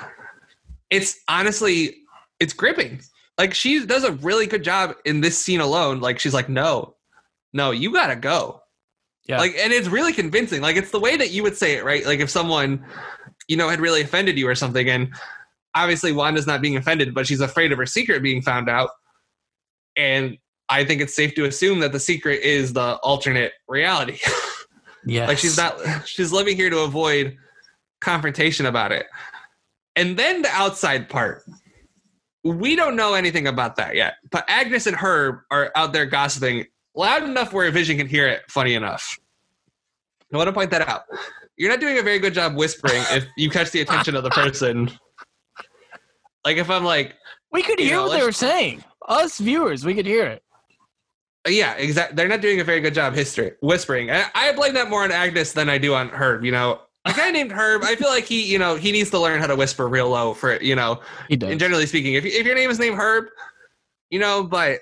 [0.90, 1.98] it's honestly
[2.40, 3.02] it's gripping.
[3.38, 6.00] Like she does a really good job in this scene alone.
[6.00, 6.96] Like she's like, no,
[7.54, 8.62] no, you gotta go.
[9.28, 9.40] Yeah.
[9.40, 10.62] Like, and it's really convincing.
[10.62, 12.06] Like, it's the way that you would say it, right?
[12.06, 12.86] Like, if someone,
[13.48, 15.14] you know, had really offended you or something, and
[15.74, 18.90] obviously Wanda's not being offended, but she's afraid of her secret being found out.
[19.98, 20.38] And
[20.70, 24.20] I think it's safe to assume that the secret is the alternate reality.
[25.06, 25.28] Yeah.
[25.28, 27.38] like she's not she's living here to avoid
[28.02, 29.06] confrontation about it.
[29.96, 31.44] And then the outside part.
[32.44, 34.16] We don't know anything about that yet.
[34.30, 38.44] But Agnes and Herb are out there gossiping loud enough where Vision can hear it,
[38.50, 39.18] funny enough.
[40.34, 41.04] I want to point that out.
[41.58, 44.30] You're not doing a very good job whispering if you catch the attention of the
[44.30, 44.92] person.
[46.44, 47.16] Like if I'm like,
[47.52, 48.84] We could hear know, what they were saying.
[49.08, 50.44] Us viewers, we could hear it.
[51.48, 52.16] Yeah, exactly.
[52.16, 54.12] They're not doing a very good job history whispering.
[54.12, 56.44] I, I blame that more on Agnes than I do on Herb.
[56.44, 57.84] You know, a guy named Herb.
[57.84, 60.34] I feel like he, you know, he needs to learn how to whisper real low
[60.34, 61.02] for you know.
[61.30, 61.52] He does.
[61.52, 63.26] And generally speaking, if if your name is named Herb,
[64.10, 64.80] you know, but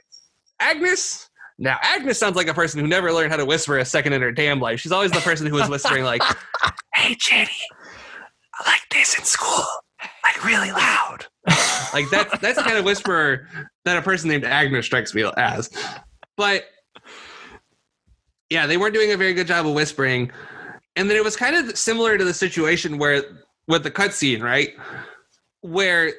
[0.59, 1.29] Agnes.
[1.59, 4.23] Now, Agnes sounds like a person who never learned how to whisper a second in
[4.23, 4.79] her damn life.
[4.79, 6.23] She's always the person who was whispering, like,
[6.95, 7.51] "Hey, Jenny,
[8.59, 9.63] I like this in school,
[10.23, 11.27] like really loud."
[11.93, 13.47] Like that's that's the kind of whisperer
[13.85, 15.69] that a person named Agnes strikes me as.
[16.35, 16.65] But
[18.49, 20.31] yeah, they weren't doing a very good job of whispering.
[20.95, 23.23] And then it was kind of similar to the situation where
[23.67, 24.71] with the cutscene, right?
[25.61, 26.13] Where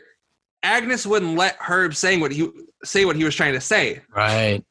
[0.63, 2.51] Agnes wouldn't let Herb saying what he
[2.83, 4.03] say what he was trying to say.
[4.15, 4.65] right.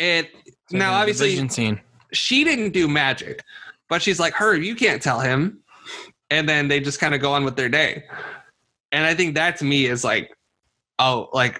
[0.00, 1.36] And like now obviously
[2.12, 3.42] she didn't do magic,
[3.88, 5.60] but she's like, Herb, you can't tell him.
[6.30, 8.04] And then they just kind of go on with their day.
[8.92, 10.36] And I think that to me is like,
[10.98, 11.58] oh, like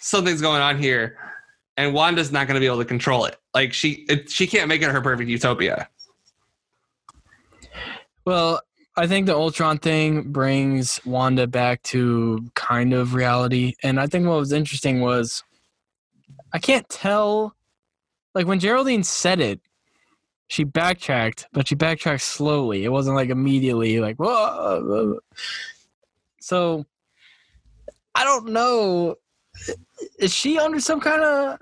[0.00, 1.18] something's going on here.
[1.76, 3.36] And Wanda's not going to be able to control it.
[3.54, 5.88] Like she, it, she can't make it her perfect utopia.
[8.24, 8.60] Well,
[8.96, 13.74] I think the Ultron thing brings Wanda back to kind of reality.
[13.82, 15.44] And I think what was interesting was
[16.52, 17.54] I can't tell
[18.34, 19.60] like when Geraldine said it,
[20.48, 22.84] she backtracked, but she backtracked slowly.
[22.84, 25.18] It wasn't like immediately like whoa.
[26.40, 26.86] So
[28.14, 29.16] I don't know.
[30.18, 31.58] Is she under some kind of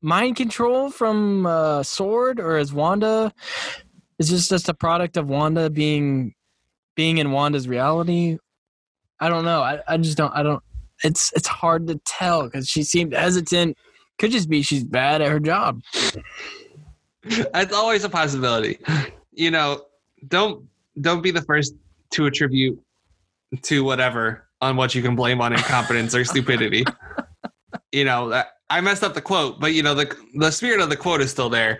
[0.00, 3.32] mind control from uh, Sword, or is Wanda?
[4.18, 6.34] Is this just a product of Wanda being
[6.94, 8.38] being in Wanda's reality?
[9.20, 9.62] I don't know.
[9.62, 10.32] I, I just don't.
[10.34, 10.62] I don't.
[11.04, 13.76] It's it's hard to tell because she seemed hesitant.
[14.18, 15.82] Could just be she's bad at her job.
[17.52, 18.78] That's always a possibility.
[19.32, 19.82] You know,
[20.28, 20.68] don't
[21.00, 21.74] don't be the first
[22.10, 22.78] to attribute
[23.62, 26.84] to whatever on what you can blame on incompetence or stupidity.
[27.94, 30.96] You know, I messed up the quote, but you know the the spirit of the
[30.96, 31.78] quote is still there.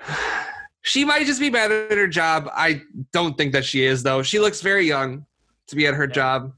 [0.82, 2.50] She might just be bad at her job.
[2.52, 2.82] I
[3.14, 4.22] don't think that she is though.
[4.22, 5.24] She looks very young
[5.68, 6.12] to be at her Yeah.
[6.14, 6.52] job.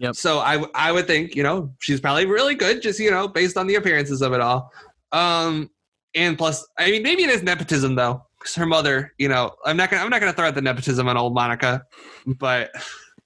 [0.00, 0.16] Yep.
[0.16, 3.68] So I would think you know she's probably really good, just you know based on
[3.68, 4.72] the appearances of it all.
[5.12, 5.70] Um,
[6.16, 9.76] and plus, I mean, maybe it is nepotism though, because her mother, you know, I'm
[9.76, 11.84] not gonna I'm not gonna throw out the nepotism on old Monica,
[12.26, 12.70] but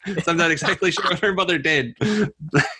[0.07, 1.95] so I'm not exactly sure what her mother did.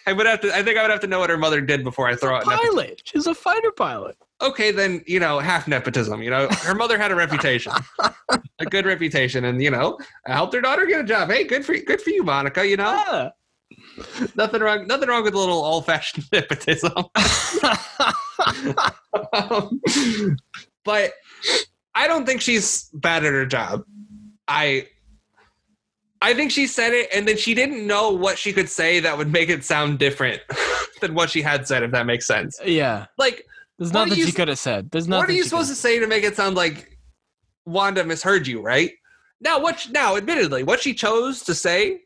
[0.07, 0.55] I would have to.
[0.55, 2.47] I think I would have to know what her mother did before I throw out.
[2.47, 2.75] Nepotism.
[2.75, 3.03] Pilot.
[3.05, 4.17] She's a fighter pilot.
[4.43, 6.23] Okay, then you know half nepotism.
[6.23, 7.73] You know, her mother had a reputation,
[8.59, 11.31] a good reputation, and you know, helped her daughter get a job.
[11.31, 12.67] Hey, good for good for you, Monica.
[12.67, 13.31] You know, Yeah.
[14.35, 14.87] nothing wrong.
[14.87, 16.93] Nothing wrong with a little old fashioned nepotism.
[19.33, 19.81] Um,
[20.85, 21.13] but
[21.95, 23.83] I don't think she's bad at her job.
[24.49, 24.89] I
[26.23, 29.17] I think she said it and then she didn't know what she could say that
[29.17, 30.43] would make it sound different
[31.01, 32.61] than what she had said, if that makes sense.
[32.65, 33.07] yeah.
[33.17, 33.47] Like,
[33.79, 34.91] There's nothing you she could have said.
[34.91, 35.21] There's nothing.
[35.21, 36.99] what are you supposed to say to make it sound like
[37.65, 38.91] Wanda misheard you, right?
[39.41, 42.03] Now what now, admittedly, what she chose to say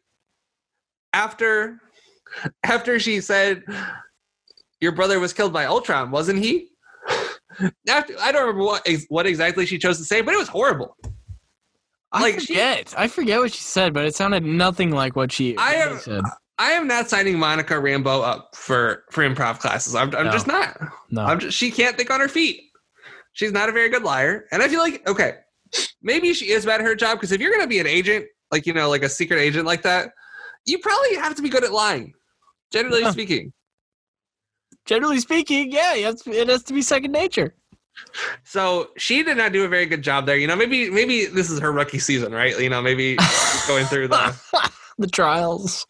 [1.13, 1.81] after
[2.63, 3.65] after she said
[4.81, 6.69] your brother was killed by Ultron, wasn't he?
[7.89, 10.97] After, I don't remember what what exactly she chose to say, but it was horrible.
[12.15, 12.95] I like, she- forget.
[12.97, 16.23] I forget what she said, but it sounded nothing like what she, I am- said.
[16.57, 19.95] I am not signing Monica Rambeau up for for improv classes.
[19.97, 20.31] I'm, I'm No.
[20.33, 20.79] just not.
[21.11, 21.23] No.
[21.25, 22.61] I'm just, she can't think on her feet.
[23.33, 25.39] She's not a very good liar, and I feel like okay,
[26.01, 28.67] maybe she is bad at her job because if you're gonna be an agent, like
[28.67, 30.11] you know, like a secret agent like that,
[30.65, 32.13] you probably have to be good at lying.
[32.73, 33.11] Generally Yeah.
[33.11, 33.53] speaking.
[34.87, 37.55] Generally speaking, yeah, it has, to, it has to be second nature.
[38.45, 40.37] So she did not do a very good job there.
[40.37, 42.59] You know, maybe maybe this is her rookie season, right?
[42.59, 45.87] You know, maybe she's going through the the trials.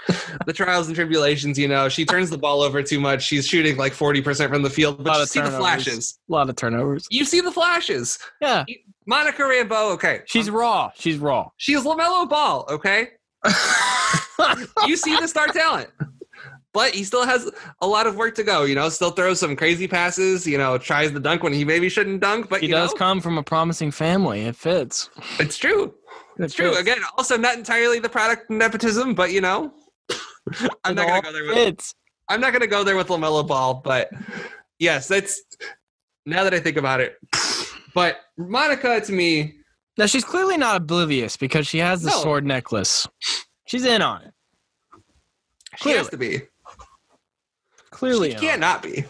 [0.46, 1.58] the trials and tribulations.
[1.58, 3.22] You know, she turns the ball over too much.
[3.22, 6.18] She's shooting like forty percent from the field, but you of see the flashes.
[6.28, 7.06] A lot of turnovers.
[7.10, 8.18] You see the flashes.
[8.40, 8.64] Yeah,
[9.06, 10.90] Monica Rambeau, okay, she's um, raw.
[10.94, 11.50] She's raw.
[11.56, 13.08] she's Lamelo Ball, okay.
[14.86, 15.90] You see the star talent,
[16.74, 18.64] but he still has a lot of work to go.
[18.64, 20.46] You know, still throws some crazy passes.
[20.46, 23.20] You know, tries the dunk when he maybe shouldn't dunk, but he does know, come
[23.22, 24.42] from a promising family.
[24.42, 25.08] It fits.
[25.38, 25.94] it's true.
[26.38, 26.68] It's It true.
[26.70, 26.80] fits.
[26.80, 29.72] Again, also not entirely the product of nepotism, but you know,
[30.84, 31.94] I'm It not gonna go there with fits.
[32.28, 34.10] I'm not gonna go there with Lamelo Ball, but
[34.78, 35.40] yes, that's
[36.26, 37.16] now that I think about it.
[37.94, 39.54] But Monica to me,
[39.96, 42.16] Now she's clearly not oblivious because she has the No.
[42.16, 43.06] sword necklace.
[43.66, 44.32] She's in on it.
[45.78, 46.42] she has to be.
[48.04, 49.04] Clearly, She in can't not be.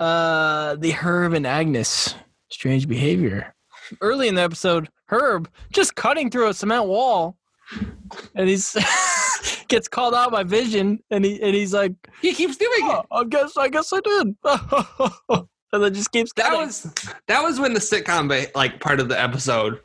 [0.00, 2.14] Uh, the Herb and Agnes
[2.50, 3.54] strange behavior.
[4.00, 7.36] Early in the episode, Herb just cutting through a cement wall,
[8.34, 8.76] and he's
[9.68, 13.06] gets called out by Vision, and he and he's like, He keeps doing oh, it.
[13.10, 14.36] "I guess, I guess I did,"
[15.72, 16.82] and then just keeps That was
[17.26, 19.80] that was when the sitcom like part of the episode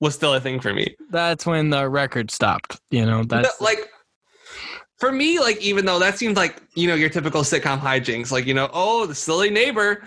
[0.00, 0.96] was still a thing for me.
[1.10, 2.80] That's when the record stopped.
[2.90, 3.90] You know, that's No, like
[5.02, 8.46] for me, like even though that seems like you know your typical sitcom hijinks, like
[8.46, 10.04] you know, oh the silly neighbor,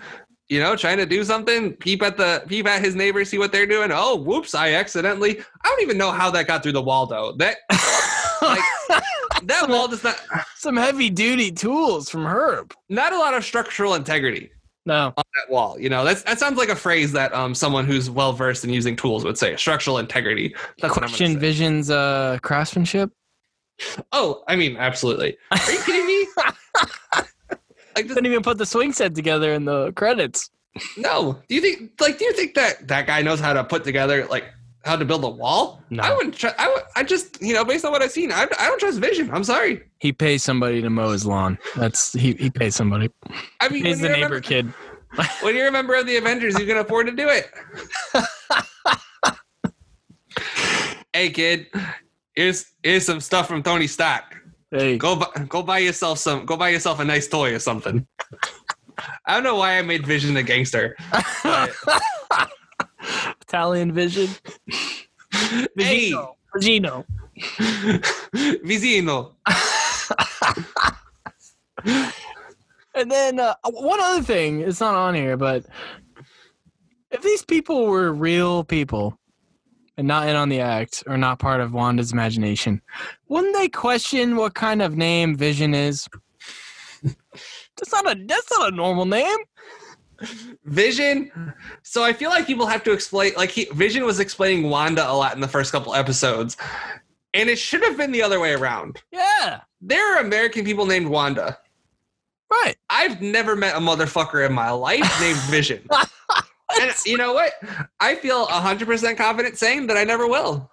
[0.48, 3.52] you know, trying to do something, peep at the peep at his neighbor, see what
[3.52, 3.90] they're doing.
[3.92, 5.38] Oh, whoops, I accidentally.
[5.38, 7.32] I don't even know how that got through the wall though.
[7.32, 7.58] That
[8.40, 9.02] like
[9.42, 10.18] that wall does not
[10.54, 12.72] some heavy duty tools from Herb.
[12.88, 14.50] not a lot of structural integrity
[14.86, 15.78] No, on that wall.
[15.78, 18.70] You know, that's that sounds like a phrase that um someone who's well versed in
[18.70, 19.56] using tools would say.
[19.56, 20.56] Structural integrity.
[20.80, 21.38] That's what I'm question.
[21.38, 23.10] Vision's uh, craftsmanship.
[24.12, 25.36] Oh, I mean, absolutely.
[25.50, 26.26] Are you kidding me?
[27.96, 30.50] like, this, Didn't even put the swing set together in the credits.
[30.96, 31.40] no.
[31.48, 34.26] Do you think, like, do you think that that guy knows how to put together,
[34.26, 34.44] like,
[34.84, 35.82] how to build a wall?
[35.90, 36.02] No.
[36.02, 36.36] I wouldn't.
[36.36, 36.82] Tr- I would.
[36.94, 39.30] I just, you know, based on what I've seen, I, I don't trust Vision.
[39.32, 39.82] I'm sorry.
[39.98, 41.58] He pays somebody to mow his lawn.
[41.74, 42.34] That's he.
[42.34, 43.10] He pays somebody.
[43.60, 44.72] I mean, he's the a neighbor member, kid.
[45.40, 47.50] when you're a member of the Avengers, you can afford to do it.
[51.12, 51.66] hey, kid.
[52.36, 54.24] Here's here's some stuff from Tony Stark.
[54.70, 56.44] Hey, Go buy, go buy yourself some.
[56.44, 58.06] Go buy yourself a nice toy or something.
[59.26, 60.96] I don't know why I made Vision a gangster.
[61.42, 61.72] but-
[63.42, 64.28] Italian Vision.
[65.76, 66.12] Hey,
[66.56, 67.04] Vigino.
[68.64, 69.32] Vizino.
[72.94, 75.66] And then uh, one other thing, it's not on here, but
[77.10, 79.18] if these people were real people
[79.96, 82.82] and not in on the act or not part of Wanda's imagination,
[83.28, 86.06] wouldn't they question what kind of name Vision is?
[87.02, 89.36] That's not a that's not a normal name.
[90.64, 91.30] Vision.
[91.82, 93.32] So I feel like people have to explain.
[93.36, 96.56] Like he, Vision was explaining Wanda a lot in the first couple episodes,
[97.34, 99.02] and it should have been the other way around.
[99.12, 101.58] Yeah, There are American people named Wanda.
[102.50, 102.76] right.
[102.88, 105.86] I've never met a motherfucker in my life named Vision.
[106.80, 107.52] and you know what?
[108.00, 110.70] I feel 100% confident saying that I never will.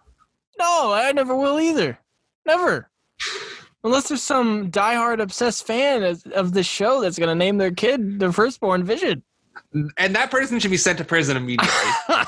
[0.59, 1.97] No, I never will either.
[2.45, 2.89] Never.
[3.83, 8.19] Unless there's some diehard obsessed fan of, of this show that's gonna name their kid
[8.19, 9.23] their firstborn Vision.
[9.97, 11.69] And that person should be sent to prison immediately.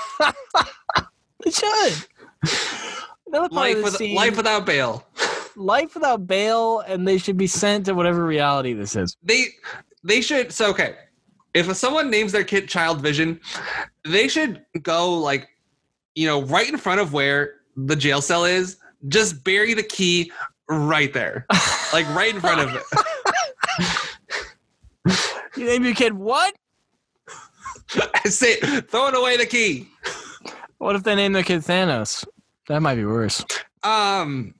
[1.43, 2.07] They should.
[3.51, 5.05] Life, with, scene, life without bail.
[5.55, 9.15] life without bail, and they should be sent to whatever reality this is.
[9.21, 9.45] they
[10.03, 10.95] they should so okay
[11.55, 13.39] if someone names their kid child vision
[14.03, 15.47] they should go like
[16.13, 20.31] you know right in front of where the jail cell is just bury the key
[20.69, 21.45] right there
[21.93, 22.83] like right in front of it
[25.57, 26.53] You name your kid what?
[28.25, 29.87] I say throwing away the key
[30.79, 32.25] What if they name their kid Thanos?
[32.67, 33.43] That might be worse.
[33.83, 34.53] um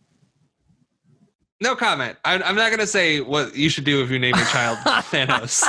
[1.62, 4.46] no comment I'm, I'm not gonna say what you should do if you name your
[4.46, 4.78] child
[5.12, 5.64] thanos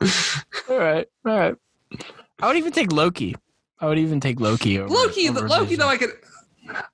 [0.70, 1.54] All right, all right.
[2.40, 3.34] I would even take Loki.
[3.80, 5.80] I would even take Loki over loki over loki Vision.
[5.80, 6.10] though i could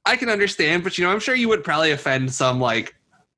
[0.06, 2.94] i can understand but you know i'm sure you would probably offend some like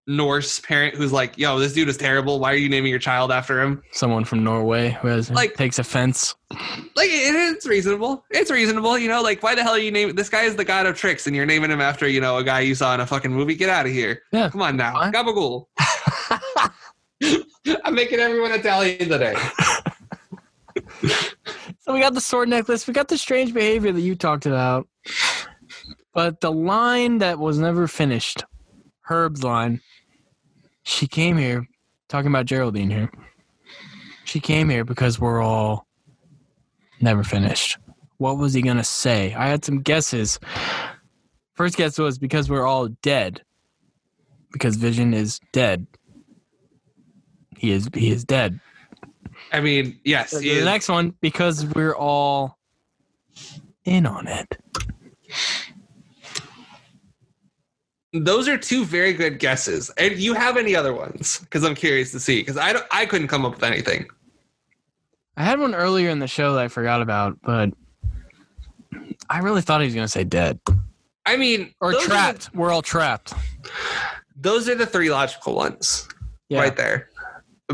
[0.09, 3.31] norse parent who's like yo this dude is terrible why are you naming your child
[3.33, 6.35] after him someone from Norway who has Like- takes offense.
[6.51, 10.15] like it, it's reasonable it's reasonable you know like why the hell are you naming
[10.17, 12.45] this guy is the god of tricks and you're naming him after you know a
[12.45, 14.51] guy you saw in a fucking movie get out of here Yeah.
[14.51, 15.67] come on now gabagool
[17.85, 19.35] i'm making everyone italian today
[21.87, 22.89] So we got the sword necklace.
[22.89, 24.89] We got the strange behavior that you talked about.
[26.13, 28.45] But the line that was never finished,
[29.03, 29.81] Herb's line,
[30.83, 31.69] she came here,
[32.09, 33.13] talking about Geraldine here.
[34.25, 35.87] She came here because we're all
[37.01, 37.79] never finished.
[38.17, 39.33] What was he going to say?
[39.35, 40.41] I had some guesses.
[41.55, 43.43] First guess was because we're all dead.
[44.51, 45.87] Because Vision is dead.
[47.59, 48.61] He is he is dead.
[49.53, 52.59] i mean yes The, the next one, because we're all
[53.85, 54.47] in on it.
[58.13, 62.13] those are two very good guesses and you have any other ones because i'm curious
[62.13, 64.07] to see because i don't i couldn't come up with anything
[65.39, 67.69] I had one earlier in the show that I forgot about, but
[69.29, 70.59] I really thought he was going to say dead
[71.27, 72.55] i mean or are the- trapped.
[72.55, 73.35] We're all trapped.
[74.35, 76.09] those are the three logical ones
[76.49, 76.61] Yeah.
[76.61, 77.11] right there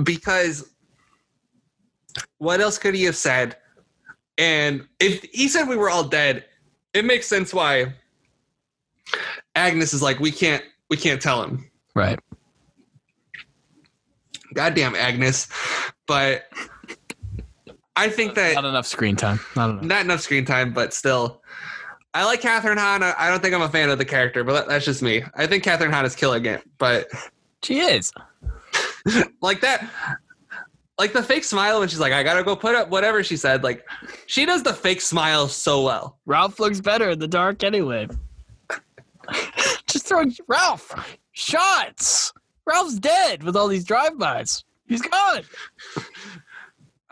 [0.03, 0.71] because
[2.39, 3.57] What else could he have said?
[4.39, 6.45] And if he said we were all dead,
[6.95, 7.95] it makes sense why
[9.55, 11.71] Agnes is like, we can't, we can't tell him.
[11.95, 12.19] Right.
[14.55, 15.49] Goddamn Agnes.
[16.07, 16.45] But
[17.97, 19.41] I think that Not enough screen time.
[19.57, 19.85] Not enough.
[19.85, 21.43] not enough screen time, but still.
[22.15, 23.03] I like Kathryn Hahn.
[23.03, 25.23] I don't think I'm a fan of the character, but that's just me.
[25.35, 27.09] I think Kathryn Hahn is killing it, but
[27.63, 28.13] She is.
[29.43, 29.89] like that,
[30.99, 33.65] like the fake smile when she's like, "I gotta go put up whatever she said."
[33.65, 33.87] Like,
[34.27, 36.19] she does the fake smile so well.
[36.27, 38.09] Ralph looks better in the dark anyway.
[39.87, 40.93] Just throw Ralph
[41.33, 42.33] shots.
[42.65, 44.65] Ralph's dead with all these drive-bys.
[44.87, 45.43] He's gone.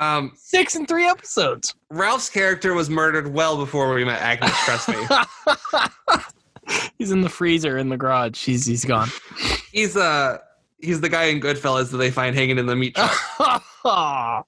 [0.01, 1.75] Um, Six and three episodes.
[1.91, 4.51] Ralph's character was murdered well before we met Agnes.
[4.65, 4.97] Trust me.
[6.99, 8.43] he's in the freezer in the garage.
[8.43, 9.11] He's he's gone.
[9.71, 10.39] He's uh
[10.83, 13.65] he's the guy in Goodfellas that they find hanging in the meat truck.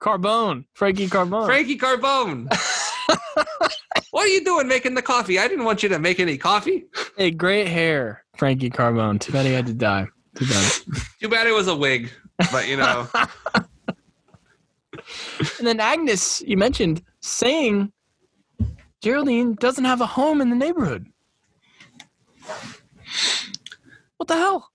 [0.00, 1.46] Carbone, Frankie Carbone.
[1.46, 2.48] Frankie Carbone.
[4.10, 5.38] what are you doing making the coffee?
[5.38, 6.84] I didn't want you to make any coffee.
[7.16, 9.20] hey, great hair, Frankie Carbone.
[9.20, 10.06] Too bad he had to die.
[10.36, 10.72] Too bad.
[11.20, 12.10] Too bad it was a wig,
[12.50, 13.06] but you know.
[15.58, 17.92] And then Agnes, you mentioned saying
[19.00, 21.06] Geraldine doesn't have a home in the neighborhood.
[24.22, 24.70] What the hell?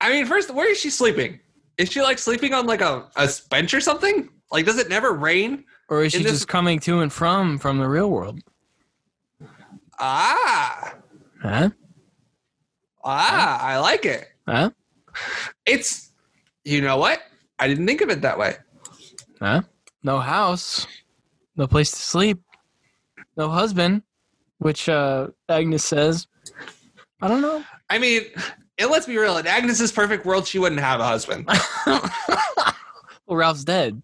[0.00, 1.38] I mean, first, where is she sleeping?
[1.76, 4.30] Is she like sleeping on like a, a bench or something?
[4.50, 5.64] Like, does it never rain?
[5.90, 8.40] Or is she this- just coming to and from from the real world?
[10.00, 10.94] Ah,
[11.42, 11.68] Huh?
[13.04, 14.26] ah, I like it.
[14.48, 14.70] Huh?
[15.66, 16.12] It's,
[16.64, 17.20] you know what?
[17.58, 18.56] I didn't think of it that way.
[19.38, 19.60] Huh?
[20.02, 20.86] No house,
[21.56, 22.40] no place to sleep,
[23.36, 24.02] no husband,
[24.60, 26.26] which uh, Agnes says.
[27.20, 27.62] I don't know.
[27.90, 28.22] I mean,
[28.78, 29.36] and let's be real.
[29.38, 31.46] In Agnes's perfect world, she wouldn't have a husband.
[31.86, 34.02] well, Ralph's dead.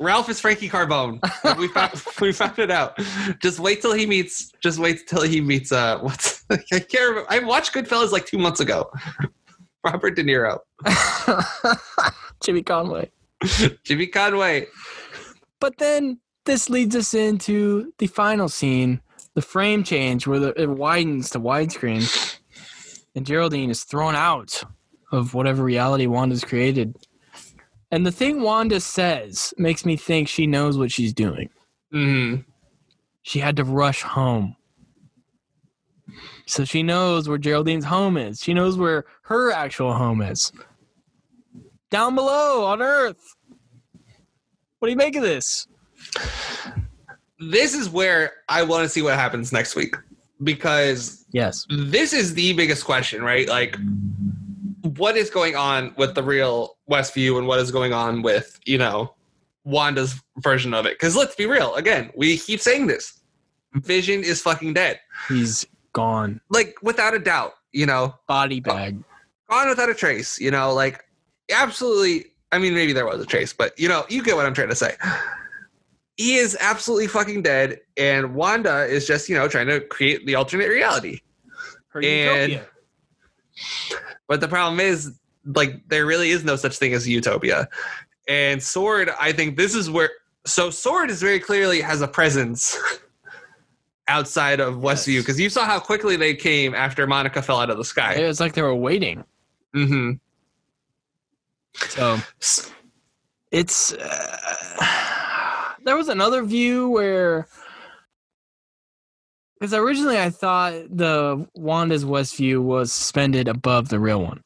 [0.00, 1.20] Ralph is Frankie Carbone.
[1.58, 2.98] We found we found it out.
[3.40, 4.52] Just wait till he meets.
[4.60, 5.72] Just wait till he meets.
[5.72, 7.26] Uh, what's I can't remember.
[7.30, 8.90] I watched Goodfellas like two months ago.
[9.84, 10.58] Robert De Niro,
[12.44, 13.10] Jimmy Conway.
[13.82, 14.68] Jimmy Conway.
[15.58, 19.00] But then this leads us into the final scene,
[19.34, 22.38] the frame change where the, it widens to widescreen,
[23.14, 24.62] and Geraldine is thrown out
[25.10, 26.96] of whatever reality Wanda's created.
[27.90, 31.50] And the thing Wanda says makes me think she knows what she's doing.
[31.90, 32.36] hmm
[33.22, 34.56] She had to rush home.
[36.46, 38.40] So she knows where Geraldine's home is.
[38.42, 40.52] She knows where her actual home is.
[41.90, 43.36] Down below on Earth.
[44.78, 45.68] What do you make of this?
[47.38, 49.94] This is where I want to see what happens next week
[50.42, 51.66] because Yes.
[51.70, 53.48] this is the biggest question, right?
[53.48, 53.76] Like,
[54.96, 58.78] what is going on with the real Westview and what is going on with, you
[58.78, 59.14] know,
[59.64, 60.94] Wanda's version of it?
[60.98, 63.20] Because let's be real, again, we keep saying this
[63.74, 65.00] Vision is fucking dead.
[65.28, 65.64] He's
[65.94, 66.40] gone.
[66.50, 69.02] Like, without a doubt, you know, Body bag.
[69.48, 71.04] gone without a trace, you know, like,
[71.50, 72.26] absolutely.
[72.50, 74.68] I mean, maybe there was a trace, but, you know, you get what I'm trying
[74.68, 74.94] to say.
[76.16, 80.34] He is absolutely fucking dead, and Wanda is just, you know, trying to create the
[80.34, 81.20] alternate reality.
[81.88, 82.68] Her And- utopia.
[84.28, 87.68] But the problem is, like, there really is no such thing as utopia.
[88.28, 90.10] And Sword, I think this is where.
[90.46, 92.76] So Sword is very clearly has a presence
[94.08, 95.22] outside of Westview Yes.
[95.24, 98.14] because you saw how quickly they came after Monica fell out of the sky.
[98.14, 99.24] It was like they were waiting.
[99.74, 100.12] Mm hmm
[101.88, 102.18] So
[103.50, 103.92] it's.
[103.92, 105.18] Uh,
[105.84, 107.46] there was another view where.
[109.58, 114.42] Because originally I thought the Wanda's Westview was suspended above the real one.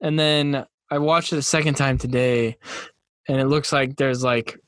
[0.00, 2.56] And then I watched it a second time today,
[3.28, 4.58] and it looks like there's like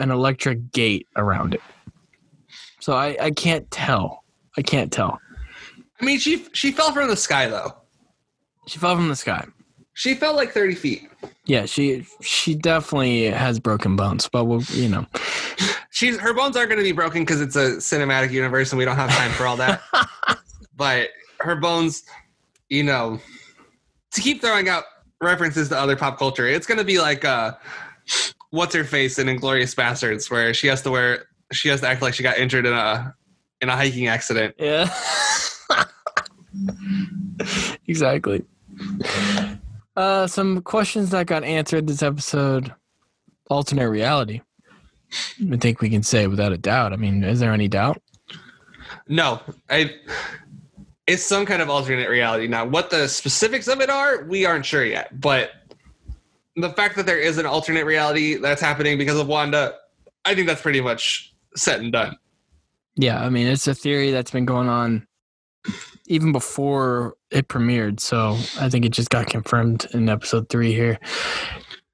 [0.00, 1.60] an electric gate around it.
[2.80, 4.24] So I, I can't tell.
[4.58, 5.20] I can't tell.
[6.00, 7.76] I mean, she she fell from the sky though.
[8.66, 9.46] She fell from the sky.
[9.94, 11.08] She fell like thirty feet.
[11.44, 15.06] Yeah, she she definitely has broken bones, but we'll, you know.
[15.90, 18.84] She's her bones aren't going to be broken because it's a cinematic universe and we
[18.84, 19.82] don't have time for all that.
[20.76, 21.08] but
[21.40, 22.04] her bones,
[22.68, 23.18] you know,
[24.12, 24.84] to keep throwing out
[25.20, 27.52] references to other pop culture, it's going to be like uh,
[28.50, 32.02] what's her face in Inglourious Basterds, where she has to wear she has to act
[32.02, 33.14] like she got injured in a
[33.60, 34.54] in a hiking accident.
[34.58, 34.88] Yeah.
[37.88, 38.44] exactly.
[40.00, 42.74] Uh, some questions that got answered this episode.
[43.50, 44.40] Alternate reality.
[45.52, 46.94] I think we can say without a doubt.
[46.94, 48.00] I mean, is there any doubt?
[49.08, 49.94] No, I.
[51.06, 52.48] It's some kind of alternate reality.
[52.48, 55.20] Now, what the specifics of it are, we aren't sure yet.
[55.20, 55.50] But
[56.56, 59.74] the fact that there is an alternate reality that's happening because of Wanda,
[60.24, 62.16] I think that's pretty much set and done.
[62.94, 65.06] Yeah, I mean, it's a theory that's been going on
[66.10, 68.00] even before it premiered.
[68.00, 70.98] So I think it just got confirmed in episode three here.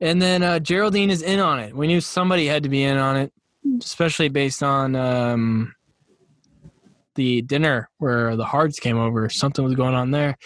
[0.00, 1.76] And then uh, Geraldine is in on it.
[1.76, 3.32] We knew somebody had to be in on it,
[3.82, 5.74] especially based on um,
[7.14, 9.28] the dinner where the Hards came over.
[9.28, 10.38] Something was going on there.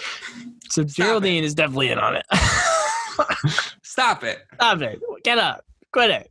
[0.68, 2.26] So Geraldine is definitely in on it.
[3.82, 4.38] Stop it.
[4.54, 5.00] Stop it.
[5.22, 5.64] Get up.
[5.92, 6.30] Quit it.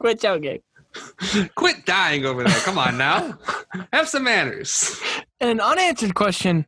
[0.00, 0.58] Quit joking.
[1.54, 2.58] Quit dying over there.
[2.60, 3.38] Come on now.
[3.92, 5.00] Have some manners.
[5.40, 6.66] And an unanswered question,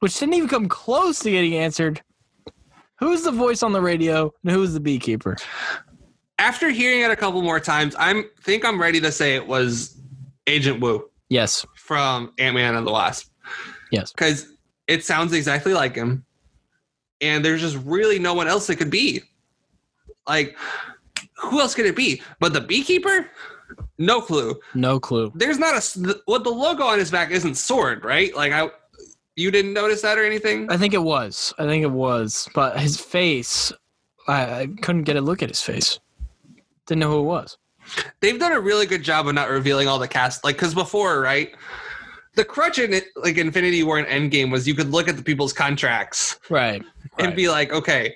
[0.00, 2.02] which didn't even come close to getting answered.
[2.98, 5.36] Who's the voice on the radio and who's the beekeeper?
[6.38, 9.98] After hearing it a couple more times, I'm think I'm ready to say it was
[10.46, 11.64] Agent Woo Yes.
[11.76, 13.30] from Ant Man and the Wasp.
[13.90, 14.12] Yes.
[14.12, 14.46] Because
[14.86, 16.24] it sounds exactly like him.
[17.20, 19.22] And there's just really no one else it could be.
[20.26, 20.56] Like,
[21.42, 22.22] who else could it be?
[22.40, 23.28] But the beekeeper?
[23.98, 24.58] No clue.
[24.74, 25.32] No clue.
[25.34, 28.34] There's not a what the logo on his back isn't sword, right?
[28.34, 28.70] Like I
[29.36, 30.70] you didn't notice that or anything?
[30.70, 31.54] I think it was.
[31.58, 32.48] I think it was.
[32.54, 33.72] But his face,
[34.28, 35.98] I, I couldn't get a look at his face.
[36.86, 37.56] Didn't know who it was.
[38.20, 41.20] They've done a really good job of not revealing all the cast like cuz before,
[41.20, 41.54] right?
[42.34, 45.22] The crutch in it, like Infinity War and Endgame was you could look at the
[45.22, 46.82] people's contracts Right.
[47.18, 47.36] and Right.
[47.36, 48.14] be like, okay,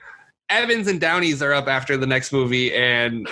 [0.50, 3.26] Evans and Downey's are up after the next movie, and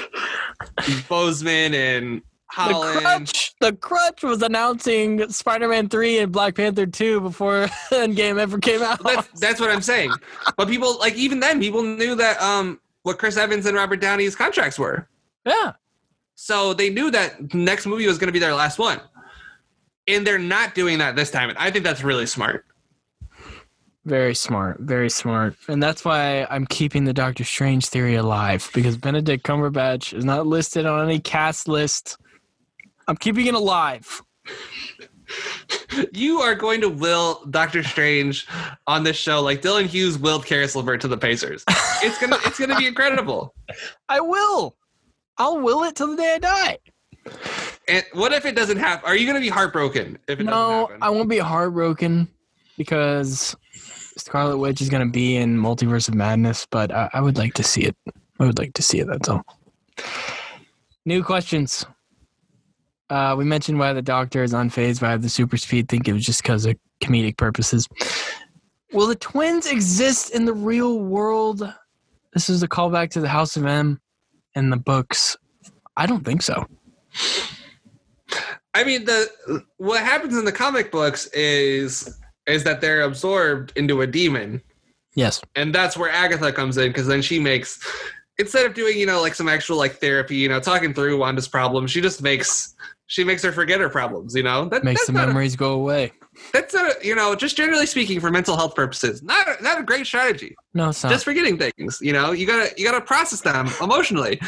[1.08, 3.00] Boseman and The Holland.
[3.00, 8.82] crutch, the crutch was announcing Spider-Man three and Black Panther two before Endgame ever came
[8.82, 9.02] out.
[9.02, 10.12] That's that's what I'm saying.
[10.56, 14.34] But people like even then people knew that um what Chris Evans and Robert Downey's
[14.34, 15.08] contracts were.
[15.44, 15.72] yeah,
[16.36, 18.98] So they knew that the next movie was going to be their last one.
[20.08, 21.48] And they're not doing that this time.
[21.50, 22.64] And I think that's really smart.
[24.04, 28.98] Very smart, very smart, and that's why I'm keeping the Doctor Strange theory alive because
[28.98, 32.18] Benedict Cumberbatch is not listed on any cast list.
[33.08, 34.22] I'm keeping it alive.
[36.12, 38.46] You are going to will Doctor Strange
[38.86, 41.64] on this show like Dylan Hughes willed Caris LeVert to the Pacers.
[42.02, 43.54] It's gonna it's gonna be incredible.
[44.08, 44.76] I will.
[45.38, 46.78] I'll will it till the day I die.
[47.88, 49.08] And what if it doesn't happen?
[49.08, 50.98] Are you gonna be heartbroken if it no, doesn't happen?
[51.02, 52.28] I won't be heartbroken
[52.76, 53.56] because
[54.16, 57.54] Scarlet Witch is going to be in Multiverse of Madness, but I, I would like
[57.54, 57.96] to see it.
[58.38, 59.06] I would like to see it.
[59.06, 59.42] That's all.
[61.04, 61.84] New questions.
[63.10, 65.88] Uh, we mentioned why the Doctor is unfazed by the super speed.
[65.88, 67.86] Think it was just because of comedic purposes.
[68.92, 71.68] Will the twins exist in the real world?
[72.32, 74.00] This is a callback to the House of M
[74.54, 75.36] and the books.
[75.96, 76.66] I don't think so.
[78.72, 84.02] I mean, the what happens in the comic books is is that they're absorbed into
[84.02, 84.60] a demon,
[85.14, 85.40] Yes.
[85.54, 87.80] and that's where Agatha comes in because then she makes
[88.38, 91.48] instead of doing you know like some actual like therapy, you know, talking through Wanda's
[91.48, 92.74] problems, she just makes
[93.06, 94.34] she makes her forget her problems.
[94.34, 96.12] You know, that, Makes the not a- memories go away.
[96.52, 99.82] that's a you know just generally speaking for mental health purposes, not a, not a
[99.84, 100.54] great strategy.
[100.74, 101.12] No, it's not.
[101.12, 101.98] just forgetting things.
[102.00, 104.40] You know, you gotta you gotta process them emotionally,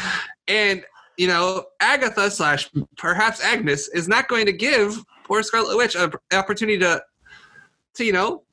[0.49, 0.83] and
[1.17, 6.11] you know Agatha slash perhaps Agnes is not going to give poor Scarlet Witch an
[6.33, 7.01] opportunity to
[7.97, 8.43] to you know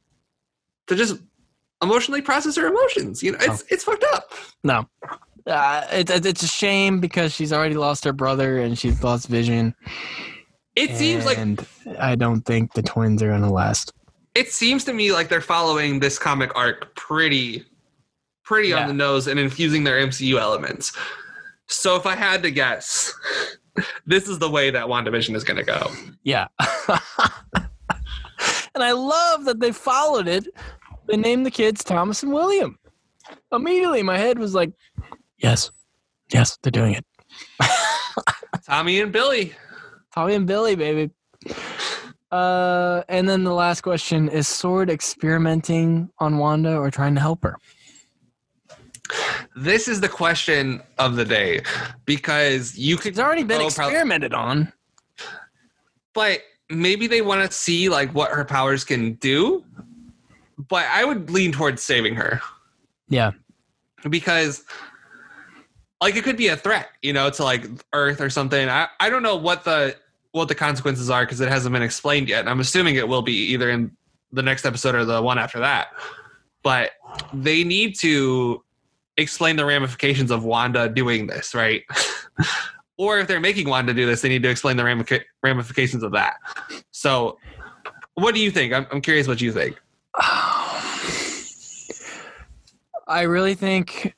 [0.88, 1.16] to just
[1.82, 3.22] emotionally process her emotions.
[3.22, 3.66] You know, it's Oh.
[3.70, 4.30] it's fucked up.
[4.62, 4.88] No.
[5.46, 9.28] Uh, it, it- it's a shame because she's already lost her brother and she's lost
[9.28, 9.74] Vision.
[10.76, 11.38] It seems like
[12.00, 13.92] I don't think the twins are to last.
[14.34, 17.64] it seems to me like they're following this comic arc pretty
[18.42, 18.82] pretty Yeah.
[18.82, 20.92] on the nose and infusing their MCU elements.
[21.68, 23.12] So if I had to guess,
[24.06, 25.90] this is the way that WandaVision is to go.
[26.24, 26.48] Yeah.
[28.74, 30.46] and I love that they followed it.
[31.06, 32.78] They named the kids Thomas and William.
[33.52, 34.72] Immediately, my head was like,
[35.38, 35.70] yes,
[36.32, 37.04] yes, they're doing it.
[38.66, 39.52] Tommy and Billy.
[40.14, 41.10] Tommy and Billy, baby.
[42.30, 47.42] Uh, and then the last question is Sword experimenting on Wanda or trying to help
[47.44, 47.56] her?
[49.54, 51.60] This is the question of the day
[52.06, 54.72] because you could It's already been Oh, experimented on.
[56.12, 56.40] but
[56.70, 59.64] maybe they want to see like what her powers can do.
[60.68, 62.40] But I would lean towards saving her
[63.08, 63.32] Yeah.
[64.08, 64.64] because
[66.00, 68.68] like it could be a threat, you know, to like Earth or something.
[68.68, 69.96] I, I don't know what the
[70.32, 72.40] what the consequences are because it hasn't been explained yet.
[72.40, 73.96] And I'm assuming it will be either in
[74.32, 75.88] the next episode or the one after that.
[76.62, 76.90] But
[77.32, 78.64] they need to
[79.16, 81.82] explain the ramifications of Wanda doing this, right?
[82.96, 84.84] or if they're making Wanda do this, they need to explain the
[85.42, 86.36] ramifications of that.
[86.90, 87.38] So,
[88.14, 88.72] what do you think?
[88.72, 89.80] I'm, I'm curious what you think.
[93.06, 94.14] I really think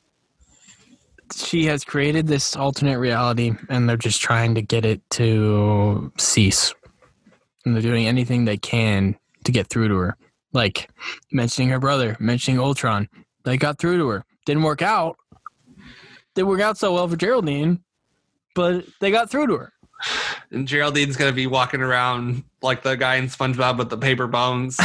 [1.34, 6.74] she has created this alternate reality, and they're just trying to get it to cease.
[7.64, 10.16] And they're doing anything they can to get through to her,
[10.52, 10.90] like
[11.32, 13.08] mentioning her brother, mentioning Ultron.
[13.44, 14.24] They got through to her.
[14.44, 15.16] Didn't work out.
[16.34, 17.82] Didn't work out so well for Geraldine,
[18.56, 19.72] but they got through to her.
[20.50, 24.76] And Geraldine's gonna be walking around like the guy in SpongeBob with the paper bones.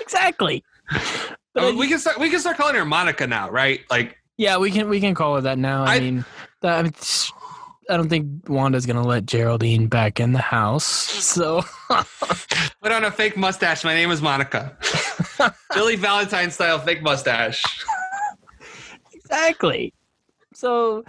[0.00, 0.62] exactly.
[0.90, 2.18] I I- mean, we can start.
[2.20, 3.80] We can start calling her Monica now, right?
[3.90, 5.84] Like, yeah, we can we can call her that now.
[5.84, 6.24] I, I- mean,
[6.60, 6.92] that, I, mean,
[7.90, 10.84] I don't think Wanda's gonna let Geraldine back in the house.
[10.84, 13.84] So put on a fake mustache.
[13.84, 14.76] My name is Monica.
[15.74, 17.62] Billy Valentine style fake mustache.
[19.12, 19.92] exactly.
[20.62, 21.02] So,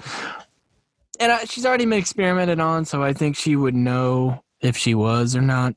[1.20, 4.96] and I, she's already been experimented on, so I think she would know if she
[4.96, 5.76] was or not.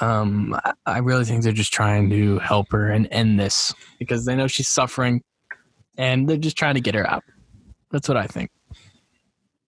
[0.00, 4.26] Um, I, I really think they're just trying to help her and end this because
[4.26, 5.24] they know she's suffering,
[5.98, 7.24] and they're just trying to get her out.
[7.90, 8.52] That's what I think.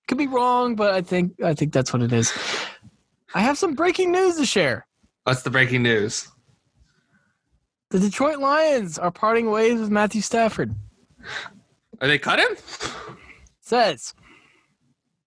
[0.06, 2.32] Could be wrong, but I think I think that's what it is.
[3.34, 4.86] I have some breaking news to share.
[5.24, 6.28] What's the breaking news?
[7.90, 10.76] The Detroit Lions are parting ways with Matthew Stafford.
[12.02, 12.56] Are they cut him?
[13.60, 14.12] says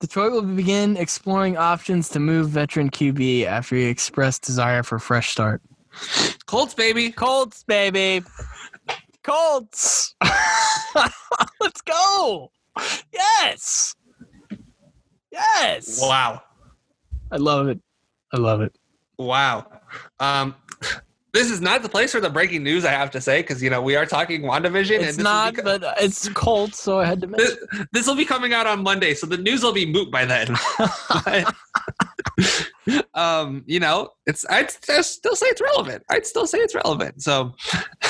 [0.01, 4.99] Detroit will begin exploring options to move veteran QB after he expressed desire for a
[4.99, 5.61] fresh start.
[6.45, 7.11] Colts, baby.
[7.11, 8.23] Colts, baby.
[9.23, 10.15] Colts.
[11.61, 12.51] Let's go.
[13.13, 13.95] Yes.
[15.31, 15.99] Yes.
[16.01, 16.41] Wow.
[17.31, 17.79] I love it.
[18.33, 18.77] I love it.
[19.17, 19.65] Wow.
[20.19, 20.55] Um,
[21.35, 23.69] this is not the place for the breaking news, I have to say, because you
[23.69, 27.27] know we are talking WandaVision, It's this not, but it's cold, so I had to
[27.27, 27.57] mention.
[27.71, 30.25] this, this will be coming out on Monday, so the news will be moot by
[30.25, 30.55] then.
[33.15, 36.03] Um, you know, it's I'd st- still say it's relevant.
[36.09, 37.23] I'd still say it's relevant.
[37.23, 37.55] So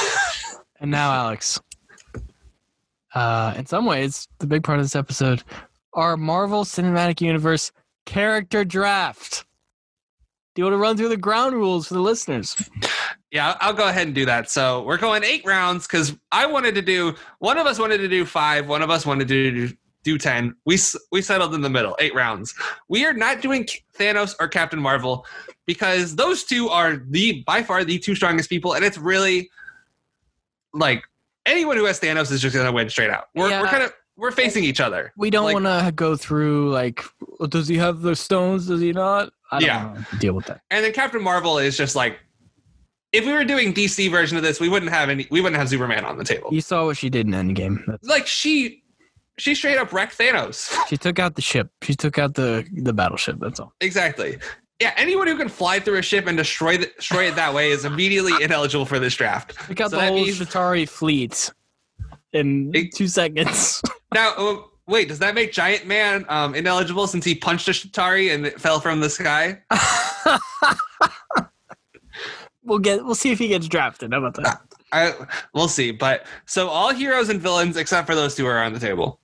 [0.80, 1.60] And now, Alex.
[3.14, 5.44] Uh, in some ways, the big part of this episode,
[5.94, 7.72] our Marvel Cinematic Universe
[8.06, 9.46] character draft.
[10.56, 12.56] Do you want to run through the ground rules for the listeners?
[13.30, 14.50] yeah, I'll- I'll go ahead and do that.
[14.50, 18.08] So we're going eight rounds because I wanted to do one of us wanted to
[18.08, 20.56] do five, one of us wanted to do do ten.
[20.66, 20.78] We
[21.12, 22.54] we settled in the middle, eight rounds.
[22.88, 25.26] We are not doing Thanos or Captain Marvel
[25.66, 29.50] because those two are the by far the two strongest people, and it's really
[30.74, 31.04] like
[31.48, 33.26] anyone who has Thanos is just gonna win straight out.
[33.36, 33.62] We're Yeah.
[33.62, 35.12] we're kind of we're facing each other.
[35.18, 37.04] We don't Like- want to go through like,
[37.50, 38.68] does he have the stones?
[38.68, 39.34] Does he not?
[39.60, 39.96] Yeah.
[40.20, 40.62] deal with that.
[40.72, 42.20] And then Captain Marvel is just like
[43.12, 45.70] if we were doing DC version of this, we wouldn't have any we wouldn't have
[45.70, 46.50] Superman on the table.
[46.52, 47.80] You saw what she did in Endgame.
[47.88, 48.84] That's, Like she
[49.38, 50.74] she straight up wrecked Thanos.
[50.90, 51.70] she took out the ship.
[51.82, 53.38] She took out the the battleship.
[53.40, 53.74] That's all.
[53.82, 54.38] Exactly.
[54.82, 57.72] Yeah, anyone who can fly through a ship and destroy the, destroy it that way
[57.72, 59.56] is immediately ineligible for this draft.
[59.68, 61.54] Took out So the whole means- Chitauri fleet
[62.34, 63.82] in It- two seconds.
[64.14, 68.34] Now, uh, wait, does that make Giant Man um, ineligible since he punched a Chitauri
[68.34, 69.62] and it fell from the sky?
[72.64, 73.04] we'll get.
[73.04, 74.12] We'll see if he gets drafted.
[74.12, 74.62] How about that?
[74.92, 75.14] I
[75.54, 75.92] we'll see.
[75.92, 79.20] But so all heroes and villains except for those two are on the table.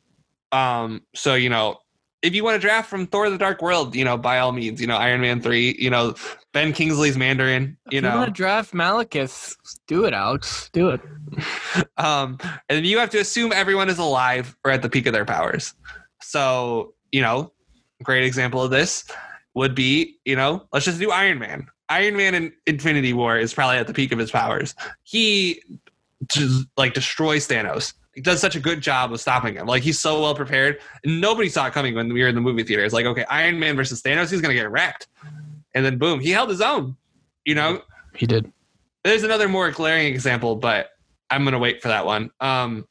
[0.51, 1.81] Um, so you know,
[2.22, 4.80] if you want to draft from Thor: The Dark World, you know, by all means,
[4.80, 6.16] you know, Iron Man three, you know,
[6.54, 9.56] Ben Kingsley's Mandarin, you If you know, want to draft Malekith?
[9.88, 10.70] Do it, Alex.
[10.74, 11.02] Do it.
[11.98, 12.38] um,
[12.70, 15.74] and you have to assume everyone is alive or at the peak of their powers.
[16.22, 17.52] So, you know,
[18.04, 19.06] great example of this
[19.54, 21.68] would be, you know, let's just do Iron Man.
[21.90, 24.76] Iron Man in Infinity War is probably at the peak of his powers.
[25.04, 25.62] He
[26.32, 27.94] just like destroys Thanos.
[28.14, 29.68] He does such a good job of stopping him.
[29.68, 30.80] Like he's so well prepared.
[31.05, 32.84] Nobody saw it coming when we were in the movie theater.
[32.84, 35.07] It's like, okay, Iron Man versus Thanos, he's gonna get wrecked.
[35.74, 36.97] And then boom, he held his own.
[37.45, 37.82] You know,
[38.16, 38.51] He did.
[39.03, 40.89] there's another more glaring example, but
[41.30, 42.30] I'm gonna wait for that one.
[42.41, 42.86] Um,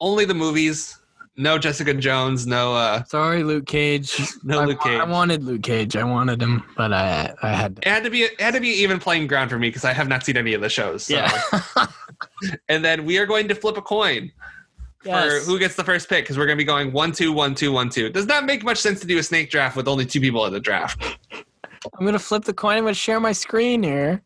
[0.00, 0.98] only the movies.
[1.38, 2.46] No Jessica Jones.
[2.46, 2.74] No.
[2.74, 4.18] Uh, Sorry, Luke Cage.
[4.42, 5.00] No I, Luke Cage.
[5.00, 5.96] I wanted Luke Cage.
[5.96, 7.82] I wanted him, but I I had to.
[7.82, 8.22] it had to be.
[8.22, 10.54] It had to be even playing ground for me because I have not seen any
[10.54, 11.04] of the shows.
[11.04, 11.14] So.
[11.14, 11.86] Yeah.
[12.68, 14.32] And then we are going to flip a coin
[15.04, 15.44] Yes.
[15.44, 17.54] for who gets the first pick because we're going to be going one two one
[17.54, 18.06] two one two.
[18.06, 20.44] It does not make much sense to do a snake draft with only two people
[20.46, 21.02] in the draft.
[21.98, 22.78] I'm gonna flip the coin.
[22.78, 24.22] I'm gonna share my screen here.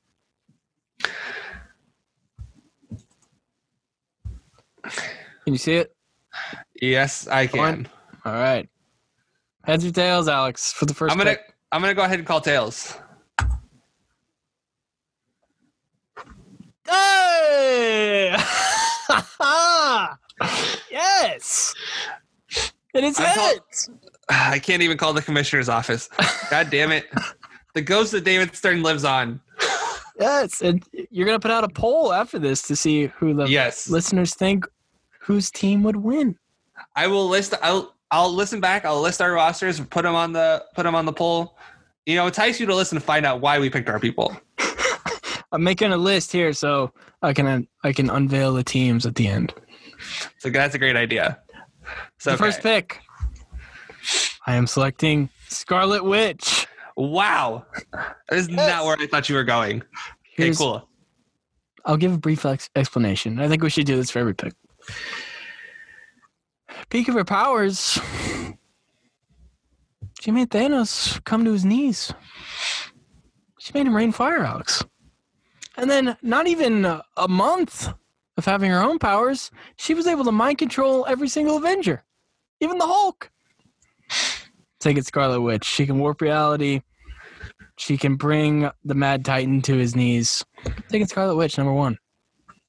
[4.82, 5.94] Can you see it?
[6.80, 7.88] Yes, I can.
[8.24, 8.68] All right.
[9.64, 11.30] Heads or tails, Alex, for the 1st I'm gonna.
[11.30, 11.54] pick.
[11.72, 12.96] I'm gonna go ahead and call tails.
[16.88, 18.34] Hey!
[20.90, 21.74] yes.
[22.94, 23.90] It is heads.
[24.28, 26.08] I can't even call the commissioner's office.
[26.50, 27.06] God damn it!
[27.74, 29.40] The ghost of David Stern lives on.
[30.18, 33.88] Yes, and you're gonna put out a poll after this to see who the Yes.
[33.88, 34.66] listeners think
[35.20, 36.36] whose team would win.
[36.96, 37.54] I will list.
[37.62, 38.84] I'll I'll listen back.
[38.84, 39.80] I'll list our rosters.
[39.80, 41.56] Put them on the put them on the poll.
[42.06, 44.36] You know, entice you to listen to find out why we picked our people.
[45.52, 49.26] I'm making a list here so I can I can unveil the teams at the
[49.28, 49.52] end.
[50.38, 51.38] So that's a great idea.
[52.18, 52.98] So the first pick.
[54.46, 56.66] I am selecting Scarlet Witch.
[56.96, 58.56] wow, that is Yes.
[58.56, 59.82] not where I thought you were going.
[59.82, 60.88] Okay, Here's- cool.
[61.84, 63.38] I'll give a brief ex- explanation.
[63.40, 64.52] I think we should do this for every pick.
[66.90, 67.98] Peak of her powers.
[70.20, 72.12] She made Thanos come to his knees.
[73.58, 74.84] She made him rain fire, Alex.
[75.76, 77.88] And then, not even a month
[78.36, 82.04] of having her own powers, she was able to mind control every single Avenger,
[82.60, 83.30] even the Hulk.
[84.80, 85.64] Take it, Scarlet Witch.
[85.64, 86.82] She can warp reality.
[87.76, 90.44] She can bring the Mad Titan to his knees.
[90.88, 91.96] Taking Scarlet Witch, number one.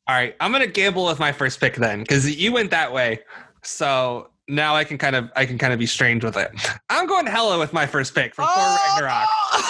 [0.08, 3.20] All right, I'm gonna gamble with my first pick then, because you went that way.
[3.64, 6.52] So now I can kind of I can kind of be strange with it.
[6.90, 9.28] I'm going Hela with my first pick from for Thor Ragnarok.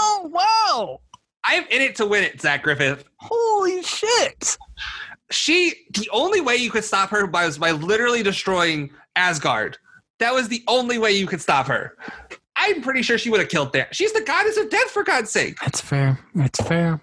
[0.00, 1.00] Oh, wow.
[1.44, 3.04] I'm in it to win it, Zach Griffith.
[3.16, 4.56] Holy shit.
[5.30, 9.78] She the only way you could stop her was by literally destroying Asgard.
[10.18, 11.96] That was the only way you could stop her.
[12.56, 13.94] I'm pretty sure she would have killed that.
[13.94, 15.58] She's the goddess of death, for God's sake.
[15.60, 16.18] That's fair.
[16.34, 17.00] That's fair.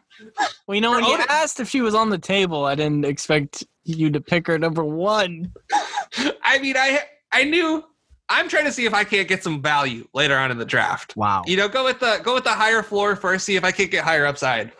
[0.68, 3.64] Well, you know, when you asked if she was on the table, I didn't expect
[3.84, 5.54] you to pick her number one.
[6.44, 7.02] I mean, I
[7.32, 7.84] I knew.
[8.28, 11.16] I'm trying to see if I can't get some value later on in the draft.
[11.16, 11.44] Wow.
[11.46, 13.46] You know, go with the go with the higher floor first.
[13.46, 14.72] See if I can't get higher upside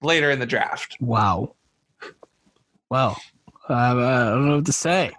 [0.00, 0.96] later in the draft.
[0.98, 1.54] Wow.
[2.88, 3.20] Well,
[3.68, 3.92] uh, I
[4.30, 5.10] don't know what to say.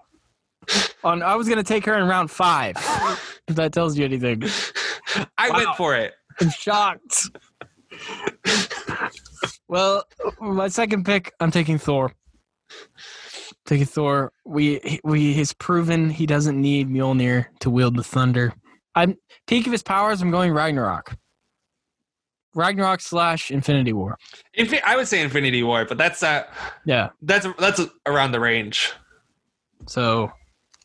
[1.04, 2.76] On, I was going to take her in round five,
[3.48, 4.44] if that tells you anything.
[5.38, 5.56] I Wow.
[5.58, 6.14] went for it.
[6.40, 7.30] I'm shocked.
[9.72, 10.04] well,
[10.42, 12.12] my second pick, I'm taking Thor.
[13.66, 14.32] Taking Thor.
[14.46, 18.54] We we has proven he doesn't need Mjolnir to wield the thunder.
[18.96, 19.18] I'm
[19.48, 20.22] peak of his powers.
[20.22, 21.16] I'm going Ragnarok.
[22.54, 24.18] Ragnarok slash Infinity War.
[24.58, 26.44] Infi- I would say Infinity War, but that's uh
[26.86, 27.10] Yeah.
[27.22, 28.92] that's that's around the range.
[29.88, 30.32] So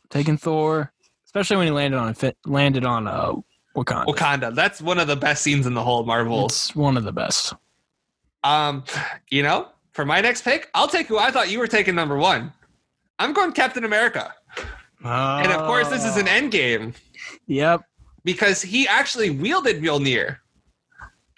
[0.09, 0.93] taking Thor,
[1.25, 2.15] especially when he landed on
[2.45, 3.33] landed on uh
[3.75, 4.05] Wakanda.
[4.07, 4.55] Wakanda.
[4.55, 6.45] That's one of the best scenes in the whole Marvel.
[6.45, 7.53] It's one of the best.
[8.43, 8.83] Um,
[9.29, 12.17] you know, for my next pick, I'll take who I thought you were taking number
[12.17, 12.53] one.
[13.19, 14.33] I'm going Captain America,
[15.03, 16.93] and of course, this is an end game
[17.47, 17.81] Yep,
[18.23, 20.37] because he actually wielded Mjolnir,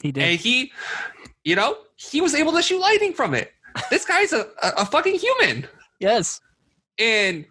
[0.01, 0.23] he did.
[0.23, 0.71] and he,
[1.43, 3.51] you know, he was able to shoot lightning from it.
[3.89, 5.65] This guy's a, a, a fucking human,
[5.99, 6.41] yes.
[6.97, 7.45] and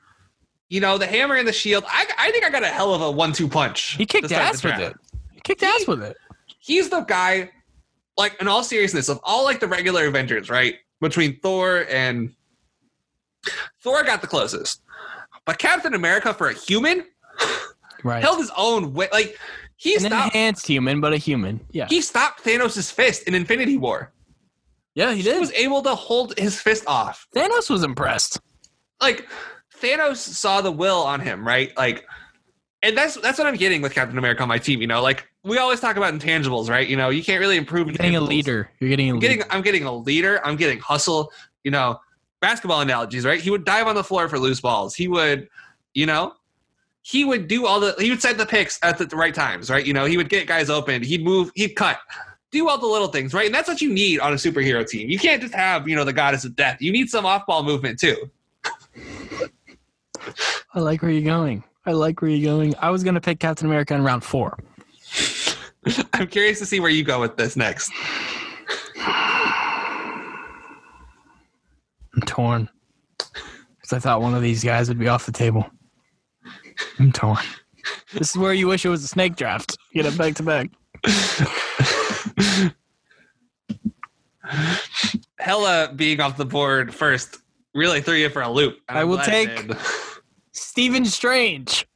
[0.69, 1.85] you know, the hammer and the shield.
[1.89, 3.93] I, I think I got a hell of a one-two punch.
[3.97, 4.95] He kicked ass with it.
[5.33, 6.17] He kicked ass with it.
[6.59, 7.51] he's the guy
[8.19, 12.35] like in all seriousness of all like the regular avengers right between thor and
[13.83, 14.83] thor got the closest
[15.47, 17.05] but captain america for a human
[18.05, 18.23] Right.
[18.23, 19.37] held his own way like
[19.77, 21.61] he An stopped enhanced human, but a human.
[21.71, 21.87] Yeah.
[21.89, 24.13] he stopped thanos' fist in infinity war
[24.95, 25.35] yeah, he did.
[25.35, 28.41] he was able to hold his fist off Thanos was impressed.
[29.01, 29.29] like
[29.81, 32.05] thanos saw the will on him right like
[32.83, 35.28] and that's that's what i'm getting with captain america on my team you know like
[35.45, 38.21] we always talk about intangibles right you know you can't really improve You're getting a
[38.21, 38.71] leader.
[38.81, 39.45] You're getting a I'm leader.
[39.51, 40.41] I'm getting a leader.
[40.45, 41.33] I'm getting hustle.
[41.65, 42.01] You know,
[42.41, 43.41] basketball analogies, right?
[43.41, 44.95] He would dive on the floor for loose balls.
[44.95, 45.49] He would,
[45.95, 46.35] you know,
[47.03, 49.71] he would do all the he would set the picks at the, the right times,
[49.71, 49.85] right?
[49.85, 51.03] You know, he would get guys open.
[51.03, 51.51] He'd move.
[51.55, 51.99] He'd cut.
[52.51, 53.47] Do all the little things, right?
[53.47, 55.11] And that's what you need on a superhero team.
[55.11, 56.79] You can't just have you know the goddess of death.
[56.81, 58.31] You need some off ball movement too.
[60.75, 61.65] I like where you're going.
[61.87, 62.75] I like where you're going.
[62.79, 64.59] I was gonna pick Captain America in round four.
[66.13, 67.91] I'm curious to see where you go with this next.
[72.15, 72.69] I'm torn.
[73.19, 75.69] Because I thought one of these guys would be off the table.
[76.99, 77.39] I'm torn.
[78.13, 79.77] This is where you wish it was a snake draft.
[79.95, 80.71] Get it back to back.
[85.39, 87.39] Hela being off the board first
[87.75, 88.79] really threw you for a loop.
[88.89, 89.71] I will take-
[90.53, 91.87] Stephen Strange.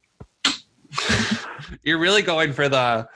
[1.83, 3.07] You're really going for the.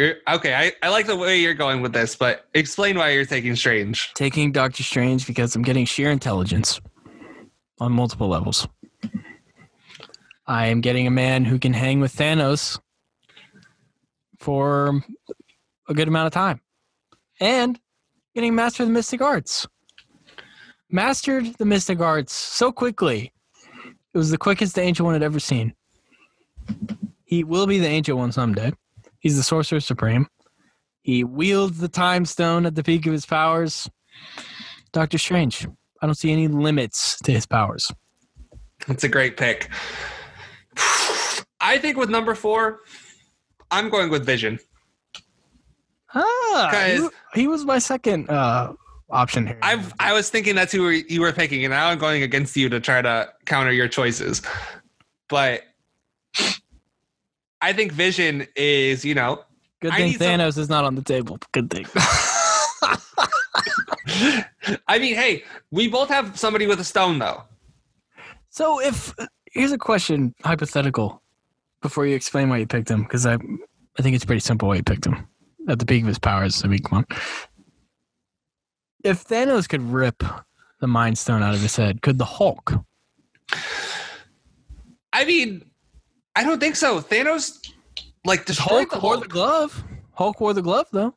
[0.00, 3.54] Okay, I, I like the way you're going with this, but explain why you're taking
[3.54, 4.12] Strange.
[4.14, 6.80] Taking Doctor Strange because I'm getting sheer intelligence
[7.78, 8.66] on multiple levels.
[10.46, 12.80] I am getting a man who can hang with Thanos
[14.38, 15.02] for
[15.88, 16.60] a good amount of time.
[17.38, 17.78] And
[18.34, 19.66] getting master of the mystic arts.
[20.90, 23.32] Mastered the mystic arts so quickly.
[24.14, 25.74] It was the quickest the ancient one had ever seen.
[27.24, 28.72] He will be the ancient one someday.
[29.20, 30.26] He's the sorcerer supreme.
[31.02, 33.88] He wields the time stone at the peak of his powers.
[34.92, 35.66] Doctor Strange.
[36.02, 37.92] I don't see any limits to his powers.
[38.88, 39.70] It's a great pick.
[41.60, 42.80] I think with number four,
[43.70, 44.58] I'm going with Vision.
[46.14, 48.72] Ah, he, he was my second uh,
[49.10, 49.58] option here.
[49.62, 52.68] I I was thinking that's who you were picking, and now I'm going against you
[52.70, 54.42] to try to counter your choices.
[55.28, 55.62] But
[57.62, 59.42] I think Vision is, you know,
[59.80, 61.38] Good I thing need some- Thanos is not on the table.
[61.52, 61.86] Good thing.
[64.88, 67.42] I mean, hey, we both have somebody with a stone, though.
[68.50, 69.14] so if
[69.52, 71.22] here's a question, hypothetical,
[71.82, 74.76] before you explain why you picked him, because I I think it's pretty simple why
[74.76, 75.26] you picked him
[75.68, 76.64] at the peak of his powers.
[76.64, 77.06] I mean, come on.
[79.04, 80.22] If Thanos could rip
[80.80, 82.72] the Mind Stone out of his head, could the Hulk?
[85.12, 85.69] I mean,
[86.36, 87.00] I don't think so.
[87.00, 87.58] Thanos,
[88.24, 89.84] like, destroyed Hulk the wore the glove.
[90.12, 91.14] Hulk wore the glove though.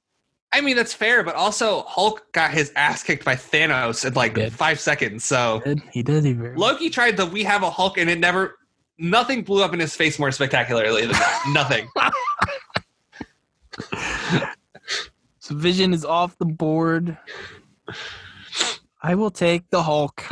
[0.51, 4.37] I mean, that's fair, but also Hulk got his ass kicked by Thanos in like
[4.51, 5.25] five seconds.
[5.25, 6.03] So He did he?
[6.03, 8.59] Did, he very Loki tried the "We have a Hulk" and it never,
[8.99, 11.51] nothing blew up in his face more spectacularly than that.
[11.53, 11.89] nothing.
[15.39, 17.17] So Vision is off the board.
[19.01, 20.23] I will take the Hulk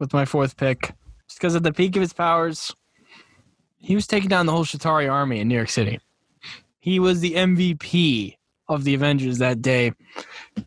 [0.00, 0.92] with my fourth pick.
[1.28, 2.74] Just because at the peak of his powers,
[3.80, 5.98] he was taking down the whole Chitauri army in New York City.
[6.78, 8.36] He was the MVP
[8.68, 9.92] of the Avengers that day.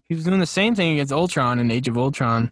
[0.08, 2.52] He was doing the same thing against Ultron in Age of Ultron.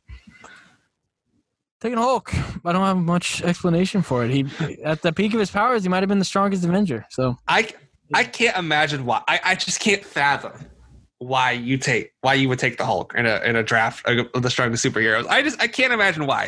[1.81, 2.31] Taking Hulk.
[2.63, 4.29] I don't have much explanation for it.
[4.29, 4.45] He
[4.83, 7.05] at the peak of his powers, he might have been the strongest Avenger.
[7.09, 7.69] So I
[8.13, 9.23] I can't imagine why.
[9.27, 10.53] I, I just can't fathom
[11.17, 14.43] why you take why you would take the Hulk in a in a draft of
[14.43, 15.25] the strongest superheroes.
[15.27, 16.45] I just I can't imagine why.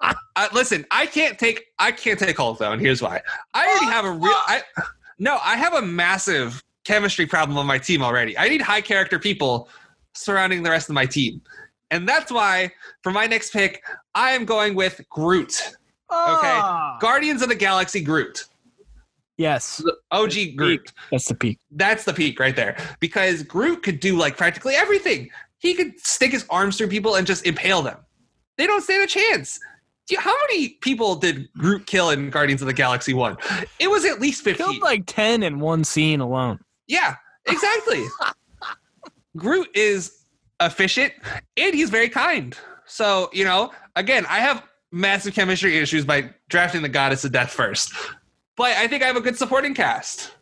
[0.00, 3.20] Uh, listen, I can't take I can't take Hulk though, and here's why.
[3.54, 4.62] I already have a real I
[5.18, 8.36] no I have a massive chemistry problem on my team already.
[8.38, 9.68] I need high character people
[10.14, 11.42] surrounding the rest of my team,
[11.90, 12.72] and that's why
[13.02, 13.82] for my next pick
[14.14, 15.74] I am going with Groot.
[16.10, 16.98] Ah!
[17.00, 18.46] Guardians of the Galaxy Groot.
[19.36, 20.92] yes, OG Groot.
[21.10, 21.58] that's the peak.
[21.70, 22.76] That's the peak right there.
[22.98, 25.30] Because Groot could do like practically everything.
[25.58, 27.98] He could stick his arms through people and just impale them.
[28.56, 29.60] They don't stand a chance.
[30.18, 33.36] How many people did Groot kill in Guardians of the Galaxy 1?
[33.78, 34.66] It was at least 15.
[34.66, 36.58] Killed like 10 in one scene alone.
[36.86, 38.04] yeah, exactly.
[39.36, 40.24] Groot is
[40.60, 41.12] efficient
[41.56, 42.56] and he's very kind.
[42.86, 47.50] So, you know, again, I have massive chemistry issues by drafting the Goddess of Death
[47.50, 47.92] first.
[48.56, 50.32] But I think I have a good supporting cast.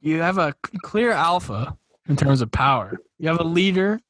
[0.00, 1.76] You have a clear alpha
[2.08, 2.98] in terms of power.
[3.18, 4.00] You have a leader.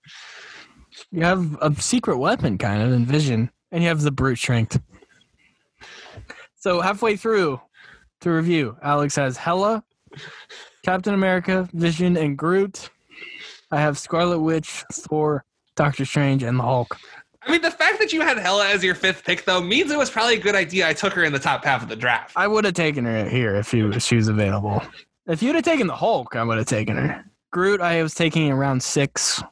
[1.10, 3.50] You have a secret weapon, kind of, in Vision.
[3.76, 4.80] And you have the brute strength.
[6.54, 7.60] So, halfway through
[8.22, 9.84] to review, Alex has Hela,
[10.82, 12.88] Captain America, Vision, and Groot.
[13.70, 16.96] I have Scarlet Witch, Thor, Doctor Strange, and the Hulk.
[17.42, 19.98] I mean, the fact that you had Hela as your fifth pick, though, means it
[19.98, 22.32] was probably a good idea I took her in the top half of the draft.
[22.34, 24.82] I would have taken her here if, you, if she was available.
[25.26, 27.26] If you'd have taken the Hulk, I would have taken her.
[27.50, 29.42] Groot, I was taking around six.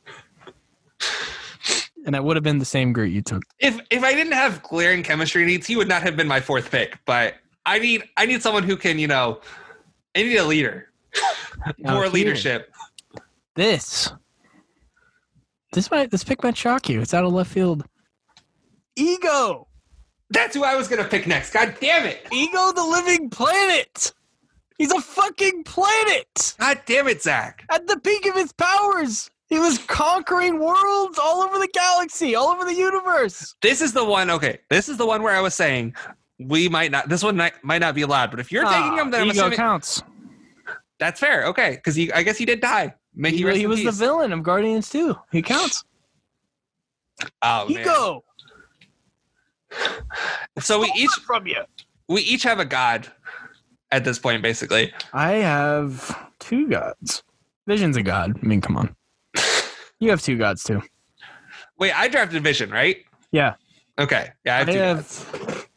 [2.04, 3.42] And that would have been the same Groot you took.
[3.58, 6.70] If if I didn't have glaring chemistry needs, he would not have been my fourth
[6.70, 6.98] pick.
[7.06, 7.34] But
[7.66, 9.40] I need I need someone who can, you know,
[10.14, 10.90] I need a leader.
[11.78, 12.72] More leadership.
[13.56, 14.12] This.
[15.72, 17.00] This might this pick might shock you.
[17.00, 17.84] It's out of left field.
[18.96, 19.66] Ego.
[20.30, 21.52] That's who I was gonna pick next.
[21.52, 22.26] God damn it!
[22.32, 24.12] Ego the living planet.
[24.78, 26.54] He's a fucking planet.
[26.58, 27.64] God damn it, Zach!
[27.70, 29.30] At the peak of his powers.
[29.48, 33.54] He was conquering worlds all over the galaxy, all over the universe.
[33.62, 34.30] This is the one.
[34.30, 35.94] Okay, this is the one where I was saying
[36.38, 37.08] we might not.
[37.08, 38.30] This one might, might not be allowed.
[38.30, 40.02] But if you're taking him, then I'm Ah, ego assuming counts.
[40.98, 41.44] that's fair.
[41.46, 42.94] Okay, because I guess he did die.
[43.14, 45.14] May he, He, rest he in was the villain of Guardians too.
[45.30, 45.84] He counts.
[47.42, 47.80] Oh, man.
[47.82, 48.24] Ego
[50.58, 51.62] So we each from you.
[52.08, 53.08] we each have a god
[53.92, 54.92] at this point, basically.
[55.12, 57.22] I have two gods.
[57.68, 58.36] Vision's a god.
[58.42, 58.96] I mean, come on.
[60.00, 60.82] You have two gods too.
[61.78, 62.98] Wait, I drafted Vision, right?
[63.32, 63.54] Yeah.
[63.98, 64.30] Okay.
[64.44, 65.68] Yeah, I have I have.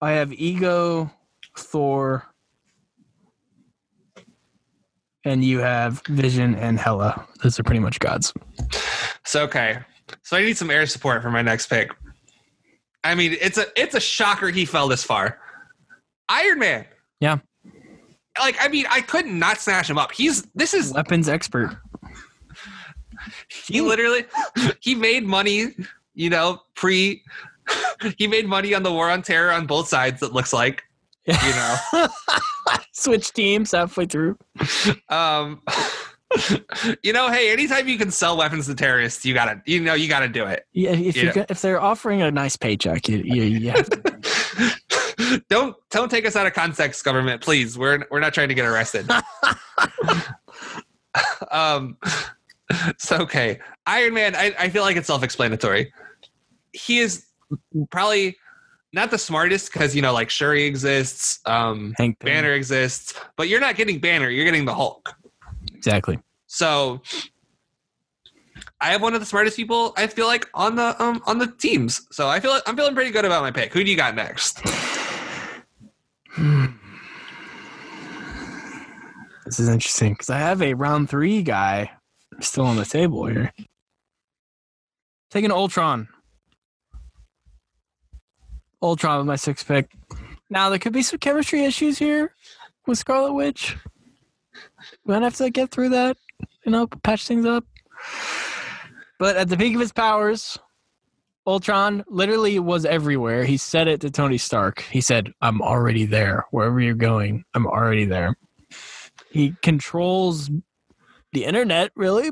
[0.00, 1.10] I have Ego,
[1.56, 2.26] Thor,
[5.24, 7.26] and you have Vision and Hela.
[7.42, 8.32] Those are pretty much gods.
[9.24, 9.78] So okay.
[10.22, 11.90] So I need some air support for my next pick.
[13.02, 15.38] I mean, it's a it's a shocker he fell this far.
[16.28, 16.86] Iron Man.
[17.20, 17.38] Yeah.
[18.38, 20.12] Like, I mean, I could not snatch him up.
[20.12, 21.76] He's this is Weapons expert.
[23.66, 24.24] He literally
[24.80, 25.74] he made money,
[26.14, 27.22] you know, pre
[28.18, 30.82] he made money on the war on terror on both sides, it looks like.
[31.26, 31.76] You know.
[32.92, 34.36] Switch teams halfway through.
[35.08, 35.62] Um,
[37.02, 40.08] you know, hey, anytime you can sell weapons to terrorists, you gotta, you know, you
[40.08, 40.66] gotta do it.
[40.72, 43.88] Yeah, if you are if they're offering a nice paycheck, you you, you have
[45.48, 47.78] don't don't take us out of context, government, please.
[47.78, 49.10] We're we're not trying to get arrested.
[51.50, 51.96] um,
[52.98, 54.34] so okay, Iron Man.
[54.34, 55.92] I, I feel like it's self-explanatory.
[56.72, 57.26] He is
[57.90, 58.36] probably
[58.92, 62.28] not the smartest because you know, like Shuri exists, um, Hank Pym.
[62.28, 64.30] Banner exists, but you're not getting Banner.
[64.30, 65.14] You're getting the Hulk.
[65.74, 66.18] Exactly.
[66.46, 67.02] So
[68.80, 71.48] I have one of the smartest people I feel like on the um on the
[71.48, 72.06] teams.
[72.10, 73.72] So I feel like I'm feeling pretty good about my pick.
[73.72, 74.62] Who do you got next?
[79.46, 81.90] This is interesting because I have a round three guy
[82.40, 83.52] still on the table here.
[85.30, 86.08] Taking Ultron.
[88.82, 89.90] Ultron with my sixth pick.
[90.50, 92.34] Now there could be some chemistry issues here
[92.86, 93.76] with Scarlet Witch.
[95.04, 96.16] We're gonna have to get through that,
[96.64, 97.64] you know, patch things up.
[99.18, 100.58] But at the peak of his powers,
[101.46, 103.44] Ultron literally was everywhere.
[103.44, 104.82] He said it to Tony Stark.
[104.82, 106.46] He said, I'm already there.
[106.50, 108.36] Wherever you're going, I'm already there.
[109.30, 110.50] He controls
[111.34, 112.30] the internet, really.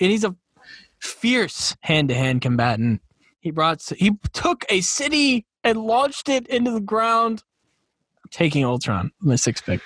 [0.00, 0.34] And he's a
[0.98, 3.00] fierce hand to hand combatant.
[3.40, 7.42] He brought he took a city and launched it into the ground.
[8.30, 9.80] taking Ultron, my sixth pick.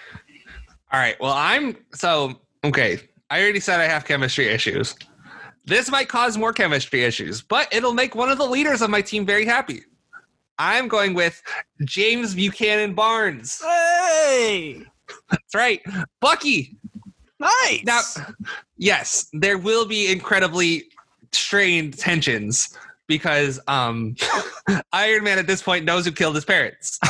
[0.93, 1.17] All right.
[1.21, 3.01] Well, I'm so okay.
[3.31, 4.95] I already said I have chemistry issues.
[5.65, 9.03] This might cause more chemistry issues, but it'll make one of the leaders of my
[9.03, 9.83] team very happy.
[10.59, 11.43] I'm going with
[11.85, 13.61] James Buchanan Barnes.
[13.61, 14.83] Hey,
[15.31, 15.83] That's right.
[16.21, 16.77] Bucky.
[17.39, 17.83] Nice.
[17.85, 18.01] Now,
[18.77, 20.85] yes, there will be incredibly
[21.33, 22.77] strained tensions
[23.07, 24.17] because um,
[24.93, 26.99] Iron Man at this point knows who killed his parents.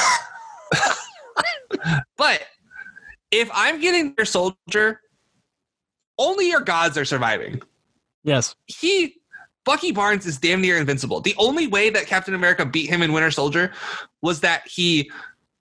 [2.16, 2.42] but
[3.30, 5.00] if I'm getting your soldier,
[6.18, 7.60] only your gods are surviving.
[8.24, 9.16] yes, He,
[9.64, 11.20] Bucky Barnes, is damn near invincible.
[11.20, 13.72] The only way that Captain America beat him in Winter Soldier
[14.22, 15.10] was that he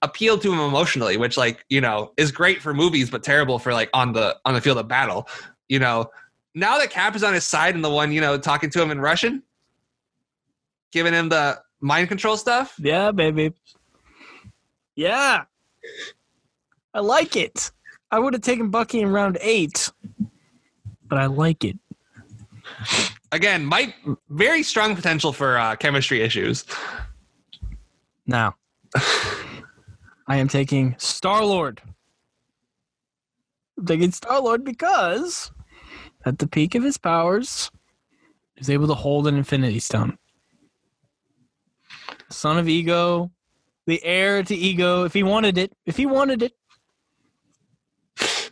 [0.02, 3.72] appealed to him emotionally, which, like, you know, is great for movies, but terrible for
[3.72, 5.28] like on the on the field of battle.
[5.68, 6.10] You know,
[6.54, 8.90] now that Cap is on his side and the one, you know, talking to him
[8.90, 9.42] in Russian,
[10.92, 12.74] giving him the mind control stuff.
[12.78, 13.52] yeah, baby.
[14.94, 15.44] Yeah,
[16.94, 17.70] I like it.
[18.10, 19.92] I would have taken Bucky in round eight,
[21.06, 21.78] but I like it.
[23.32, 23.94] Again, might
[24.30, 26.64] very strong potential for uh, chemistry issues.
[28.26, 28.54] Now,
[30.28, 31.80] I am taking Star Lord.
[33.78, 35.52] I'm taking Star Lord because,
[36.24, 37.70] at the peak of his powers,
[38.56, 40.18] he's able to hold an Infinity Stone.
[42.30, 43.30] Son of Ego,
[43.86, 45.04] the heir to Ego.
[45.04, 46.52] If he wanted it, if he wanted it,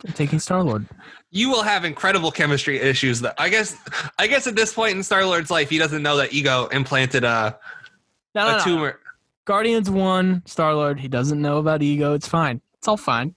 [0.07, 0.85] I'm taking Star Lord.
[1.31, 3.75] you will have incredible chemistry issues that I guess
[4.19, 7.23] I guess at this point in Star Lord's life he doesn't know that ego implanted
[7.23, 7.57] a,
[8.35, 8.99] No, no, a tumor.
[9.45, 10.99] Guardians one, Star Lord.
[10.99, 12.13] He doesn't know about Ego.
[12.13, 12.61] It's fine.
[12.77, 13.35] It's all fine.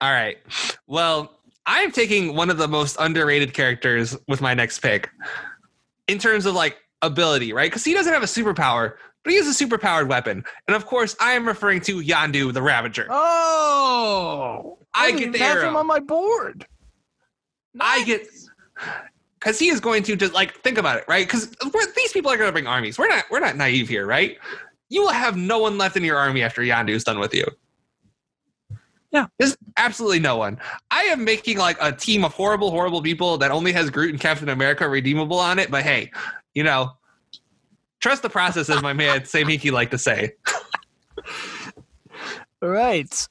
[0.00, 0.38] All right.
[0.86, 1.32] Well,
[1.66, 5.10] I'm taking one of the most underrated characters with my next pick.
[6.06, 7.70] In terms of like ability, right?
[7.70, 8.94] Because he doesn't have a superpower,
[9.24, 10.44] but he has a superpowered weapon.
[10.66, 13.06] And of course, I am referring to Yondu the Ravager.
[13.10, 15.68] Oh, I didn't get the arrow.
[15.68, 16.66] him on my board.
[17.80, 18.26] I get
[19.38, 21.26] because he is going to just like think about it, right?
[21.26, 21.54] Because
[21.94, 22.98] these people are going to bring armies.
[22.98, 24.38] We're not we're not naive here, right?
[24.88, 27.44] You will have no one left in your army after Yondu's done with you.
[29.10, 29.26] Yeah.
[29.38, 30.58] there's absolutely no one.
[30.90, 34.20] I am making like a team of horrible, horrible people that only has Groot and
[34.20, 35.70] Captain America redeemable on it.
[35.70, 36.10] But hey,
[36.54, 36.92] you know,
[38.00, 40.32] trust the process, as my man Sam Hinkie like to say.
[42.62, 43.28] All right.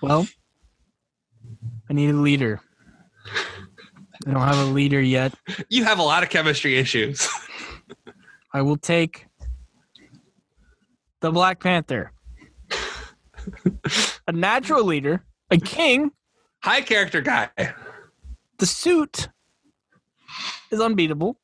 [0.00, 0.26] Well,
[1.90, 2.60] I need a leader.
[4.26, 5.34] I don't have a leader yet.
[5.68, 7.28] You have a lot of chemistry issues.
[8.52, 9.26] I will take
[11.22, 12.12] the Black Panther.
[14.28, 16.10] a natural leader, a king.
[16.62, 17.48] High character guy.
[18.58, 19.28] The suit
[20.70, 21.38] is unbeatable.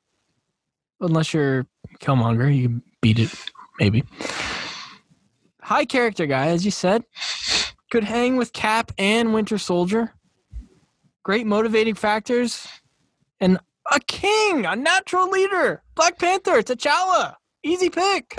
[1.01, 1.67] Unless you're
[2.01, 3.31] Killmonger, you can beat it,
[3.81, 4.05] maybe.
[5.63, 7.05] High character guy, as you said.
[7.91, 10.13] Could hang with Cap and Winter Soldier.
[11.23, 12.67] Great motivating factors.
[13.41, 13.59] And
[13.93, 15.83] a king, a natural leader.
[15.95, 17.37] Black Panther, T'Challa.
[17.63, 18.39] Easy pick.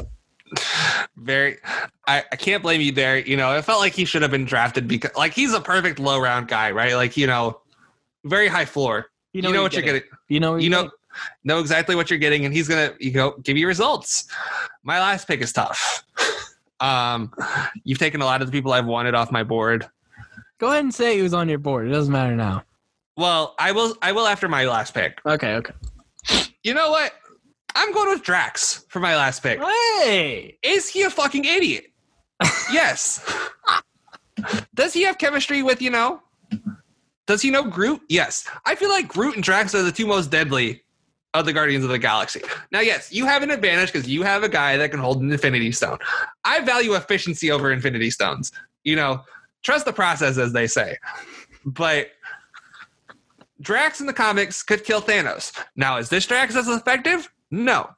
[1.17, 1.57] Very
[2.07, 4.45] I, I can't blame you there you know it felt like he should have been
[4.45, 7.61] drafted because like he's a perfect low round guy right like you know
[8.25, 10.89] very high floor you know, what you're getting You know what you know
[11.43, 14.27] know exactly what you're getting and he's gonna you go give you results
[14.83, 16.03] my last pick is tough
[16.79, 17.31] um
[17.83, 19.87] you've taken a lot of the people i've wanted off my board
[20.59, 21.87] Go ahead and say he was on your board.
[21.87, 22.63] It doesn't matter now.
[23.15, 23.95] Well, I will.
[24.01, 25.19] I will after my last pick.
[25.25, 25.73] Okay, okay.
[26.63, 27.13] You know what?
[27.75, 29.59] I'm going with Drax for my last pick.
[29.59, 31.85] Hey, Is he a fucking idiot?
[32.71, 33.25] yes.
[34.73, 36.21] Does he have chemistry with you know?
[37.27, 38.01] Does he know Groot?
[38.09, 38.47] Yes.
[38.65, 40.81] I feel like Groot and Drax are the two most deadly
[41.33, 42.41] of the Guardians of the Galaxy.
[42.71, 45.31] Now, yes, you have an advantage because you have a guy that can hold an
[45.31, 45.99] Infinity Stone.
[46.43, 48.51] I value efficiency over Infinity Stones.
[48.83, 49.21] You know,
[49.61, 50.97] trust the process, as they say.
[51.65, 52.07] But
[53.61, 55.55] Drax in the comics could kill Thanos.
[55.75, 57.29] Now, is this Drax as effective?
[57.51, 57.89] No.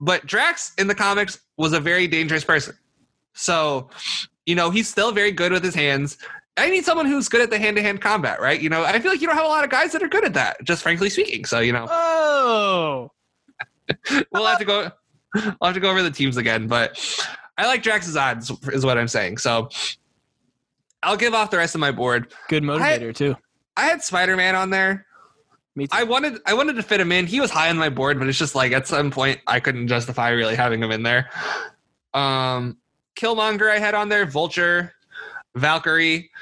[0.00, 2.76] But Drax in the comics was a very dangerous person.
[3.34, 3.90] So,
[4.46, 6.18] you know, he's still very good with his hands.
[6.56, 8.60] I need someone who's good at the hand to hand combat, right?
[8.60, 10.24] You know, I feel like you don't have a lot of guys that are good
[10.24, 11.44] at that, just frankly speaking.
[11.44, 13.10] So, you know, oh,
[14.32, 14.90] we'll have to go.
[15.34, 16.98] I'll have to go over the teams again, but
[17.56, 19.38] I like Drax's odds, is what I'm saying.
[19.38, 19.68] So
[21.02, 22.32] I'll give off the rest of my board.
[22.48, 23.36] good motivator too.
[23.76, 25.06] I had Spider Man on there.
[25.78, 25.96] Me too.
[25.96, 27.28] I wanted I wanted to fit him in.
[27.28, 29.86] He was high on my board, but it's just like at some point I couldn't
[29.86, 31.30] justify really having him in there.
[32.14, 32.78] Um,
[33.14, 34.92] Killmonger I had on there, Vulture,
[35.54, 36.32] Valkyrie,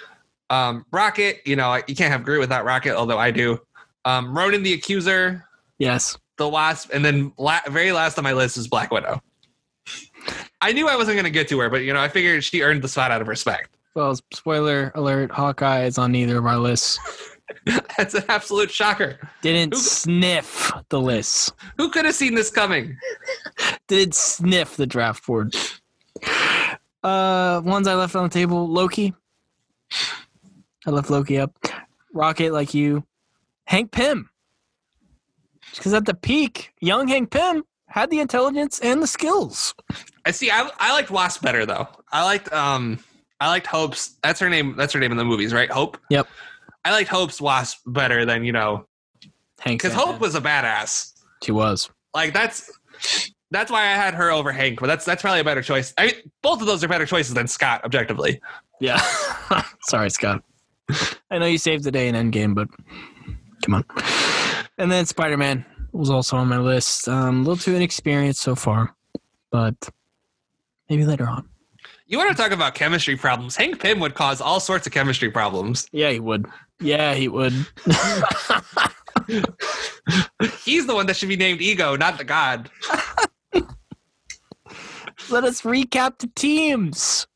[0.49, 1.43] um, Rocket.
[1.45, 3.61] You know you can't have Groot without Rocket, although I do.
[4.07, 5.45] Um, Ronan the Accuser,
[5.77, 6.17] yes.
[6.39, 9.21] the Wasp, and then la- very last on my list is Black Widow.
[10.63, 12.63] I knew I wasn't going to get to her, but you know I figured she
[12.63, 13.77] earned the spot out of respect.
[13.95, 16.99] Well, spoiler alert: Hawkeye is on neither of our lists.
[17.97, 19.19] That's an absolute shocker.
[19.43, 21.53] Didn't Who- sniff the list.
[21.77, 22.97] Who could have seen this coming?
[23.89, 25.55] Did sniff the draft board.
[27.03, 29.15] Uh, ones I left on the table: Loki.
[30.87, 31.53] I left Loki up.
[32.13, 33.05] Rocket, like you.
[33.67, 34.31] Hank Pym.
[35.75, 39.75] Because at the peak, young Hank Pym had the intelligence and the skills.
[40.25, 40.51] I see.
[40.51, 41.87] I, I liked Wasp better though.
[42.11, 42.99] I liked um
[43.41, 44.17] I liked Hope's.
[44.23, 44.75] That's her name.
[44.77, 45.71] That's her name in the movies, right?
[45.71, 45.99] Hope.
[46.11, 46.27] Yep.
[46.87, 48.87] I liked Hope's Wasp better than you know
[49.59, 49.83] Hank.
[49.83, 51.15] because Hope was a badass.
[51.43, 51.91] She was.
[52.15, 52.71] Like that's
[53.51, 54.79] that's why I had her over Hank.
[54.79, 55.93] But that's that's probably a better choice.
[55.99, 58.41] I mean, both of those are better choices than Scott, objectively.
[58.81, 59.01] Yeah.
[59.83, 60.45] Sorry, Scott.
[61.29, 62.69] I know you saved the day in Endgame, but
[63.65, 63.85] come on.
[64.79, 67.09] And then Spider Man was also on my list.
[67.09, 68.95] Um, a little too inexperienced so far,
[69.51, 69.75] but
[70.89, 71.49] maybe later on.
[72.07, 73.57] You want to talk about chemistry problems?
[73.57, 75.89] Hank Pym would cause all sorts of chemistry problems.
[75.91, 76.47] Yeah, he would.
[76.81, 77.53] Yeah, he would.
[80.65, 82.71] He's the one that should be named Ego, not the God.
[85.31, 87.27] Let us recap the teams.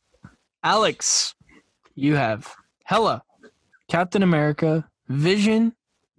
[0.63, 1.35] Alex,
[1.95, 3.23] you have Hela,
[3.89, 5.73] Captain America, Vision,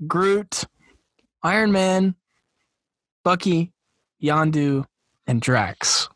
[0.08, 0.66] Groot,
[1.44, 2.16] Iron Man,
[3.24, 3.72] Bucky,
[4.22, 4.86] Yondu,
[5.28, 6.10] and Drax.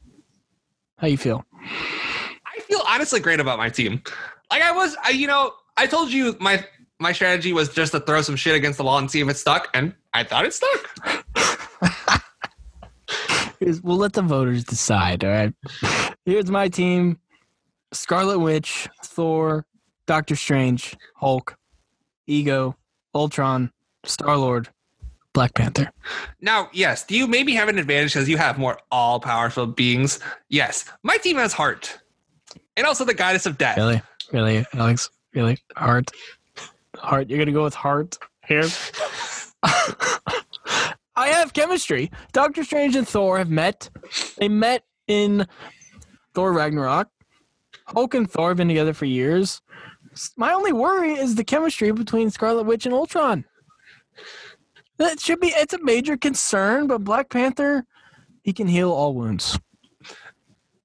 [0.98, 1.46] How you feel?
[1.62, 4.02] I feel honestly great about my team.
[4.52, 6.66] Like I was, I, you know, I told you my
[7.00, 9.38] my strategy was just to throw some shit against the wall and see if it
[9.38, 11.26] stuck, and I thought it stuck.
[13.84, 15.24] We'll let the voters decide.
[15.24, 15.54] All right.
[16.26, 17.20] Here's my team:
[17.94, 19.66] Scarlet Witch, Thor,
[20.08, 21.58] Doctor Strange, Hulk,
[22.28, 22.76] Ego,
[23.14, 23.72] Ultron,
[24.04, 24.70] Star Lord,
[25.34, 25.92] Black Panther.
[26.42, 30.20] Now, yes, do you maybe have an advantage because you have more all powerful beings?
[30.50, 31.98] Yes, my team has heart,
[32.78, 33.78] and also the goddess of death.
[33.78, 36.12] Really, really, Alex, really, heart,
[36.98, 37.30] heart.
[37.30, 38.18] You're gonna go with heart
[38.48, 38.66] here.
[41.18, 42.12] I have chemistry.
[42.34, 43.90] Doctor Strange and Thor have met.
[44.38, 45.48] They met in
[46.34, 47.10] Thor Ragnarok.
[47.88, 49.62] Hulk and Thor have been together for years.
[50.38, 53.46] My only worry is the chemistry between Scarlet Witch and Ultron.
[54.98, 57.86] That should be it's a major concern, but Black Panther,
[58.44, 59.60] he can heal all wounds.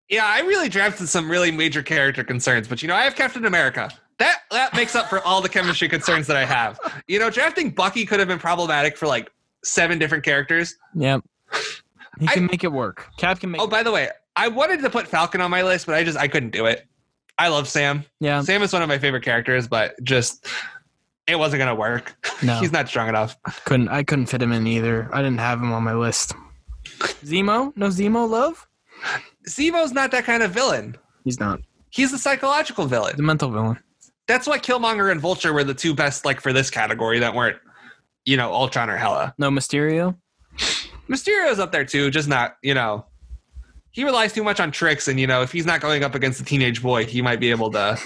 [0.09, 3.47] Yeah, I really drafted some really major character concerns, but you know, I have Captain
[3.47, 3.91] America.
[4.21, 6.79] That that makes up for all the chemistry concerns that I have.
[7.09, 9.31] You know, drafting Bucky could have been problematic for like
[9.65, 10.77] seven different characters.
[10.95, 11.23] Yep.
[12.21, 13.09] He I- can make it work.
[13.17, 15.87] Cap can make Oh, by the way, I wanted to put Falcon on my list,
[15.87, 16.87] but I just I couldn't do it.
[17.39, 18.05] I love Sam.
[18.21, 18.43] Yeah.
[18.43, 20.47] Sam is one of my favorite characters, but just
[21.27, 22.15] it wasn't gonna work.
[22.43, 22.59] No.
[22.59, 23.37] He's not strong enough.
[23.67, 25.11] Couldn't I couldn't fit him in either.
[25.13, 26.33] I didn't have him on my list.
[27.25, 27.71] Zemo?
[27.77, 28.67] No Zemo love?
[29.47, 30.97] Zemo's not that kind of villain.
[31.25, 31.61] He's not.
[31.91, 33.17] He's the psychological villain.
[33.17, 33.79] The mental villain.
[34.31, 37.57] That's why Killmonger and Vulture were the two best like for this category that weren't,
[38.25, 39.35] you know, Ultron or Hela.
[39.39, 40.17] No Mysterio?
[41.09, 43.05] Mysterio's up there too, just not, you know,
[43.91, 46.41] he relies too much on tricks, and you know, if he's not going up against
[46.41, 47.99] a teenage boy, he might be able to.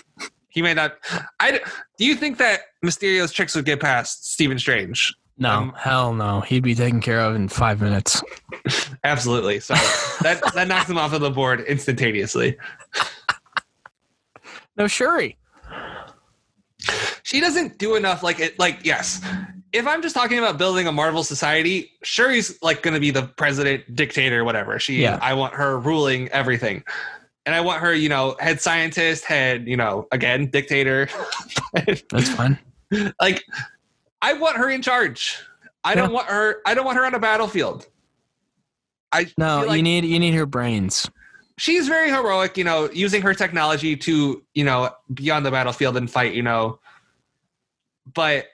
[0.49, 0.97] He may not.
[1.41, 1.61] I
[1.99, 5.13] do you think that Mysterio's tricks would get past Stephen Strange?
[5.37, 6.41] No, Um, hell no.
[6.41, 8.23] He'd be taken care of in five minutes.
[9.05, 9.61] Absolutely.
[9.61, 9.75] So
[10.23, 12.57] that that knocks him off of the board instantaneously.
[14.79, 15.37] No Shuri.
[17.23, 18.23] She doesn't do enough.
[18.23, 19.21] Like it, like yes,
[19.73, 23.25] if I'm just talking about building a Marvel society, Shuri's like going to be the
[23.25, 24.79] president, dictator, whatever.
[24.79, 25.19] She, Yeah.
[25.21, 26.85] I want her ruling everything,
[27.45, 31.09] and I want her, you know, head scientist, head, you know, again, dictator.
[31.73, 32.59] That's fine.
[33.21, 33.43] like,
[34.23, 35.39] I want her in charge.
[35.83, 36.63] I don't want her.
[36.65, 37.87] I don't want her on a battlefield.
[39.13, 41.11] I No, like you need you need her brains.
[41.59, 45.97] She's very heroic, you know, using her technology to, you know, be on the battlefield
[45.97, 46.79] and fight, you know.
[48.13, 48.47] But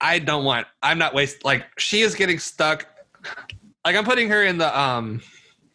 [0.00, 2.86] I don't want I'm not waste like she is getting stuck.
[3.84, 5.20] Like I'm putting her in the um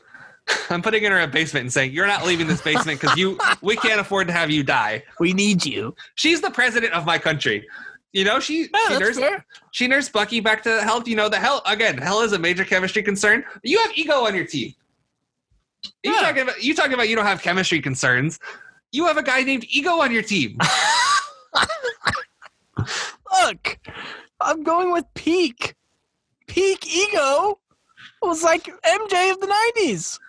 [0.69, 3.39] I'm putting her in a basement and saying, You're not leaving this basement because you
[3.61, 5.03] we can't afford to have you die.
[5.19, 5.95] We need you.
[6.15, 7.67] She's the president of my country.
[8.13, 9.45] You know, she, she nursed fair.
[9.71, 11.07] she nursed Bucky back to health.
[11.07, 13.43] You know, the hell again, hell is a major chemistry concern.
[13.63, 14.73] You have ego on your team.
[16.03, 18.39] You talking about you talking about you don't have chemistry concerns.
[18.91, 20.57] You have a guy named Ego on your team.
[23.41, 23.79] Look,
[24.41, 25.75] I'm going with peak.
[26.47, 27.59] Peak ego
[28.21, 30.19] was like MJ of the '90s.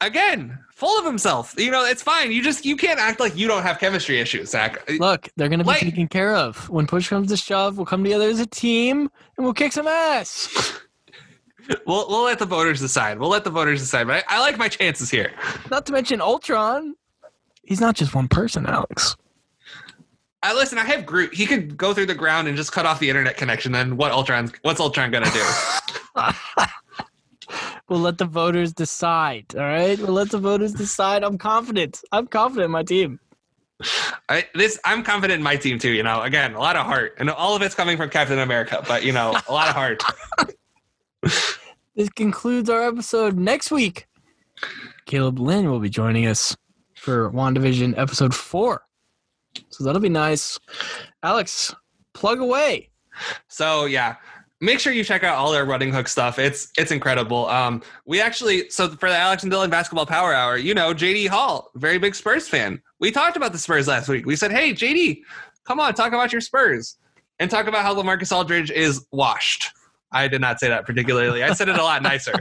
[0.00, 1.54] Again, full of himself.
[1.58, 2.32] You know, it's fine.
[2.32, 4.88] You just you can't act like you don't have chemistry issues, Zach.
[4.98, 6.68] Look, they're gonna be Like- taken care of.
[6.68, 9.86] When push comes to shove, we'll come together as a team and we'll kick some
[9.86, 10.48] ass.
[11.86, 13.18] We'll we'll let the voters decide.
[13.18, 14.06] We'll let the voters decide.
[14.06, 15.32] But I, I like my chances here.
[15.70, 16.94] Not to mention Ultron.
[17.62, 19.16] He's not just one person, Alex.
[20.42, 20.78] I listen.
[20.78, 21.34] I have Groot.
[21.34, 23.72] He could go through the ground and just cut off the internet connection.
[23.72, 24.10] Then what?
[24.12, 24.50] Ultron?
[24.62, 26.64] What's Ultron gonna do?
[27.88, 29.46] We'll let the voters decide.
[29.56, 31.24] All right, we'll let the voters decide.
[31.24, 32.00] I'm confident.
[32.12, 33.18] I'm confident in my team.
[34.28, 35.90] I, this I'm confident in my team too.
[35.90, 38.84] You know, again, a lot of heart, and all of it's coming from Captain America.
[38.86, 40.04] But you know, a lot of heart.
[41.96, 43.36] This concludes our episode.
[43.36, 44.06] Next week,
[45.06, 46.56] Caleb Lynn will be joining us
[46.96, 48.82] for WandaVision episode four.
[49.70, 50.58] So that'll be nice.
[51.22, 51.74] Alex,
[52.14, 52.90] plug away.
[53.48, 54.16] So yeah,
[54.60, 56.38] make sure you check out all our running hook stuff.
[56.38, 57.48] It's it's incredible.
[57.48, 61.28] Um, we actually so for the Alex and Dylan Basketball Power Hour, you know, JD
[61.28, 62.80] Hall, very big Spurs fan.
[63.00, 64.26] We talked about the Spurs last week.
[64.26, 65.22] We said, hey JD,
[65.64, 66.96] come on, talk about your Spurs
[67.38, 69.70] and talk about how LaMarcus Aldridge is washed.
[70.12, 71.42] I did not say that particularly.
[71.42, 72.34] I said it a lot nicer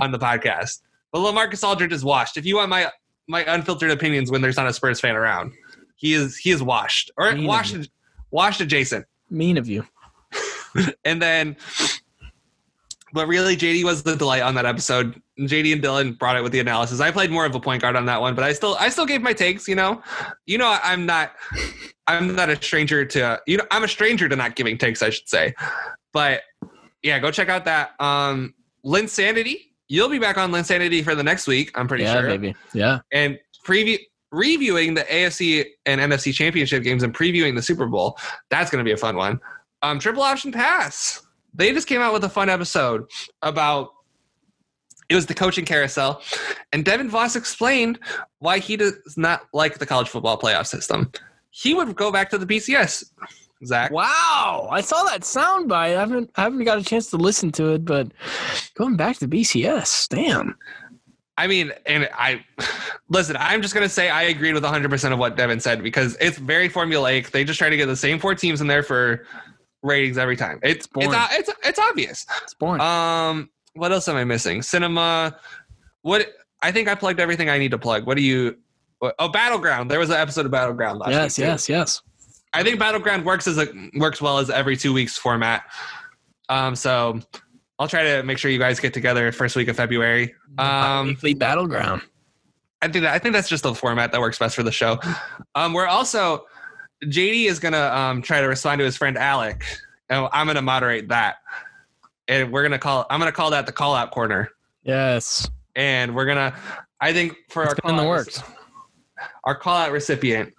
[0.00, 0.80] on the podcast.
[1.12, 2.36] But LaMarcus Aldridge is washed.
[2.36, 2.90] If you want my
[3.28, 5.52] my unfiltered opinions when there's not a Spurs fan around,
[5.96, 7.76] he is he is washed or Mean washed
[8.30, 9.06] washed adjacent.
[9.30, 9.86] Mean of you.
[11.04, 11.56] And then,
[13.12, 15.20] but really, JD was the delight on that episode.
[15.38, 16.98] JD and Dylan brought it with the analysis.
[16.98, 19.04] I played more of a point guard on that one, but I still, I still
[19.04, 19.68] gave my takes.
[19.68, 20.02] You know,
[20.46, 21.32] you know, I'm not,
[22.06, 25.10] I'm not a stranger to, you know, I'm a stranger to not giving takes, I
[25.10, 25.54] should say.
[26.14, 26.40] But
[27.02, 28.00] yeah, go check out that.
[28.00, 28.54] Um,
[28.84, 29.70] Linsanity.
[29.88, 31.70] You'll be back on Linsanity for the next week.
[31.74, 32.54] I'm pretty yeah, sure baby.
[32.72, 33.00] Yeah.
[33.12, 33.98] and preview
[34.30, 38.18] reviewing the AFC and NFC championship games and previewing the Super Bowl.
[38.50, 39.38] That's going to be a fun one.
[39.82, 41.22] Um, Triple Option Pass.
[41.54, 43.04] They just came out with a fun episode
[43.42, 43.90] about
[45.10, 46.22] it was the coaching carousel,
[46.72, 47.98] and Devin Voss explained
[48.38, 51.12] why he does not like the college football playoff system.
[51.50, 53.04] He would go back to the BCS.
[53.64, 55.94] Zach, Wow, I saw that sound bite.
[55.94, 58.08] I haven't I haven't got a chance to listen to it, but
[58.74, 60.56] going back to BCS, damn.
[61.38, 62.44] I mean, and I
[63.08, 63.36] listen.
[63.38, 66.38] I'm just gonna say I agreed with 100 percent of what Devin said because it's
[66.38, 67.30] very formulaic.
[67.30, 69.26] They just try to get the same four teams in there for
[69.82, 70.58] ratings every time.
[70.62, 71.10] It's it's boring.
[71.12, 72.26] it's, it's obvious.
[72.42, 72.80] It's boring.
[72.80, 74.62] Um, what else am I missing?
[74.62, 75.36] Cinema.
[76.02, 76.28] What
[76.62, 78.06] I think I plugged everything I need to plug.
[78.06, 78.56] What do you?
[79.18, 79.90] Oh, Battleground.
[79.90, 81.44] There was an episode of Battleground last yes, week.
[81.44, 81.50] too.
[81.50, 82.02] yes, yes.
[82.54, 85.64] I think Battleground works as a works well as every two weeks format.
[86.48, 87.20] Um, so
[87.78, 90.34] I'll try to make sure you guys get together first week of February.
[90.58, 92.02] Um, Weekly battleground.
[92.82, 94.98] I think that, I think that's just the format that works best for the show.
[95.54, 96.44] Um, we're also
[97.04, 99.64] JD is gonna um, try to respond to his friend Alec,
[100.10, 101.36] and I'm gonna moderate that,
[102.28, 104.50] and we're gonna call I'm gonna call that the call out corner,
[104.82, 105.48] Yes.
[105.74, 106.54] and we're gonna
[107.00, 108.42] I think for our It's been in the works.
[109.44, 110.52] our call out recipient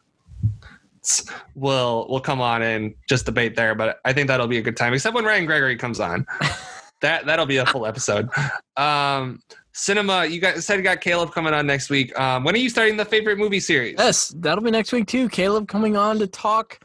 [1.55, 4.77] will will come on and just debate there, but I think that'll be a good
[4.77, 6.25] time, except when Ryan Gregory comes on.
[7.01, 8.29] that that'll be a full episode.
[8.77, 9.41] Um,
[9.73, 12.17] cinema, you guys said you got Caleb coming on next week.
[12.19, 13.95] Um, when are you starting the favorite movie series?
[13.97, 15.29] Yes, that'll be next week too.
[15.29, 16.79] Caleb coming on to talk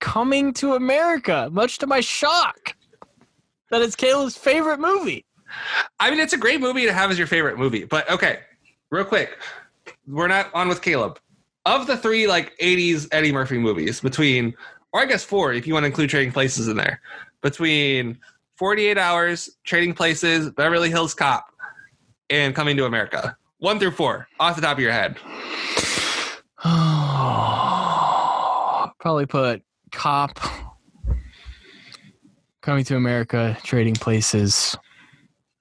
[0.00, 2.76] Coming to America, much to my shock.
[3.70, 5.24] That is Caleb's favorite movie.
[5.98, 7.84] I mean, it's a great movie to have as your favorite movie.
[7.84, 8.40] But okay,
[8.90, 9.38] real quick,
[10.06, 11.18] we're not on with Caleb.
[11.66, 14.54] Of the three like '80s Eddie Murphy movies, between
[14.92, 17.02] or I guess four if you want to include Trading Places in there,
[17.42, 18.18] between
[18.56, 21.52] 48 Hours, Trading Places, Beverly Hills Cop,
[22.30, 25.18] and Coming to America, one through four, off the top of your head.
[28.98, 29.62] probably put
[29.92, 30.40] Cop,
[32.62, 34.74] Coming to America, Trading Places,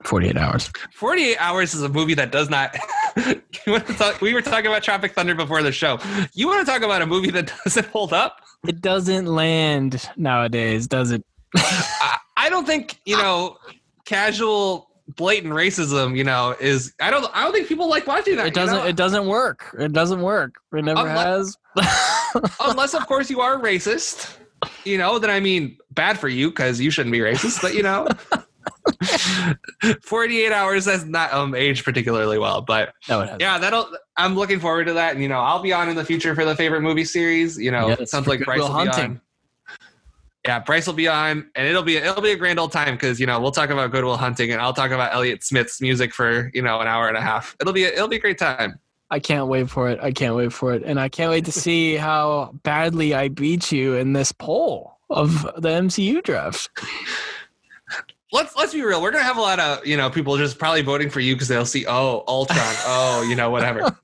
[0.03, 0.72] 48 Hours.
[0.94, 2.73] 48 Hours is a movie that does not.
[3.66, 6.00] you want to talk, we were talking about Tropic Thunder before the show.
[6.34, 8.42] You want to talk about a movie that doesn't hold up?
[8.68, 11.24] It doesn't land nowadays, does it?
[11.56, 13.58] I, I don't think you know
[14.06, 16.18] casual blatant racism.
[16.18, 18.48] You know is I don't I don't think people like watching that.
[18.48, 18.76] It doesn't.
[18.76, 18.88] You know?
[18.90, 19.76] It doesn't work.
[19.80, 20.56] It doesn't work.
[20.74, 22.54] It never Unless- has.
[22.60, 24.36] Unless of course you are racist.
[24.84, 27.62] You know then I mean bad for you because you shouldn't be racist.
[27.62, 28.08] But you know.
[30.04, 34.86] 48 hours has not um aged particularly well but no, yeah that'll i'm looking forward
[34.86, 37.06] to that and you know i'll be on in the future for the favorite movie
[37.06, 39.04] series you know Yes, it sounds like bryce will be Hunting.
[39.04, 39.22] on
[40.46, 43.20] yeah bryce will be on and it'll be it'll be a grand old time because
[43.20, 46.52] you know we'll talk about goodwill hunting and i'll talk about elliott smith's music for
[46.54, 48.80] you know an hour and a half it'll be a, it'll be a great time
[49.12, 50.00] I can't wait for it.
[50.02, 53.72] I can't wait for it, and I can't wait to see how badly I beat
[53.72, 56.70] you in this poll of the MCU draft.
[58.31, 60.81] let's let's be real we're gonna have a lot of you know people just probably
[60.81, 63.95] voting for you because they'll see oh ultron oh you know whatever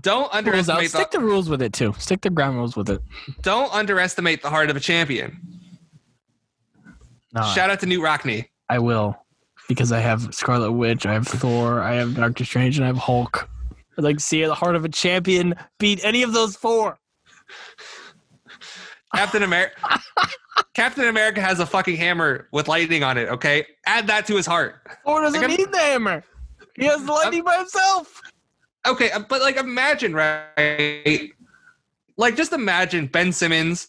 [0.00, 0.34] don't Rules out.
[0.34, 1.94] underestimate Stick the, the rules with it too.
[1.98, 3.00] Stick the ground rules with it.
[3.42, 5.38] don't underestimate the heart of a champion
[7.32, 9.16] No, shout out to Knute Rockne I will,
[9.68, 12.96] because I have Scarlet Witch, I have Thor, I have Doctor Strange, and I have
[12.96, 13.48] Hulk.
[13.98, 16.98] I'd like to see the heart of a champion beat any of those four.
[19.14, 19.74] Captain America.
[20.74, 23.28] Captain America has a fucking hammer with lightning on it.
[23.28, 24.76] Okay, add that to his heart.
[25.04, 26.22] Thor doesn't Like, I'm- need the hammer.
[26.76, 28.20] He has the lightning by himself.
[28.86, 31.30] Okay, uh, but like imagine right,
[32.16, 33.88] like just imagine Ben Simmons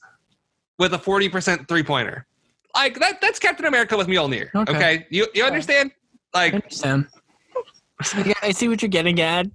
[0.80, 2.26] with a forty percent three pointer.
[2.76, 3.22] Like that.
[3.22, 4.49] That's Captain America with Mjolnir.
[4.56, 4.76] Okay.
[4.76, 5.91] Okay, you you understand?
[6.34, 7.07] I Like understand.
[8.26, 9.47] Yeah, I see what you're getting at.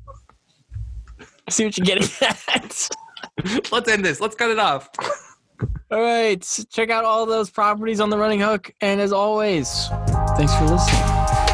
[1.20, 2.88] I see what you're getting at.
[3.70, 4.20] let's end this.
[4.20, 4.88] Let's cut it off.
[5.90, 8.72] All right, check out all those properties on the running hook.
[8.80, 9.88] And as always,
[10.36, 11.49] thanks for listening.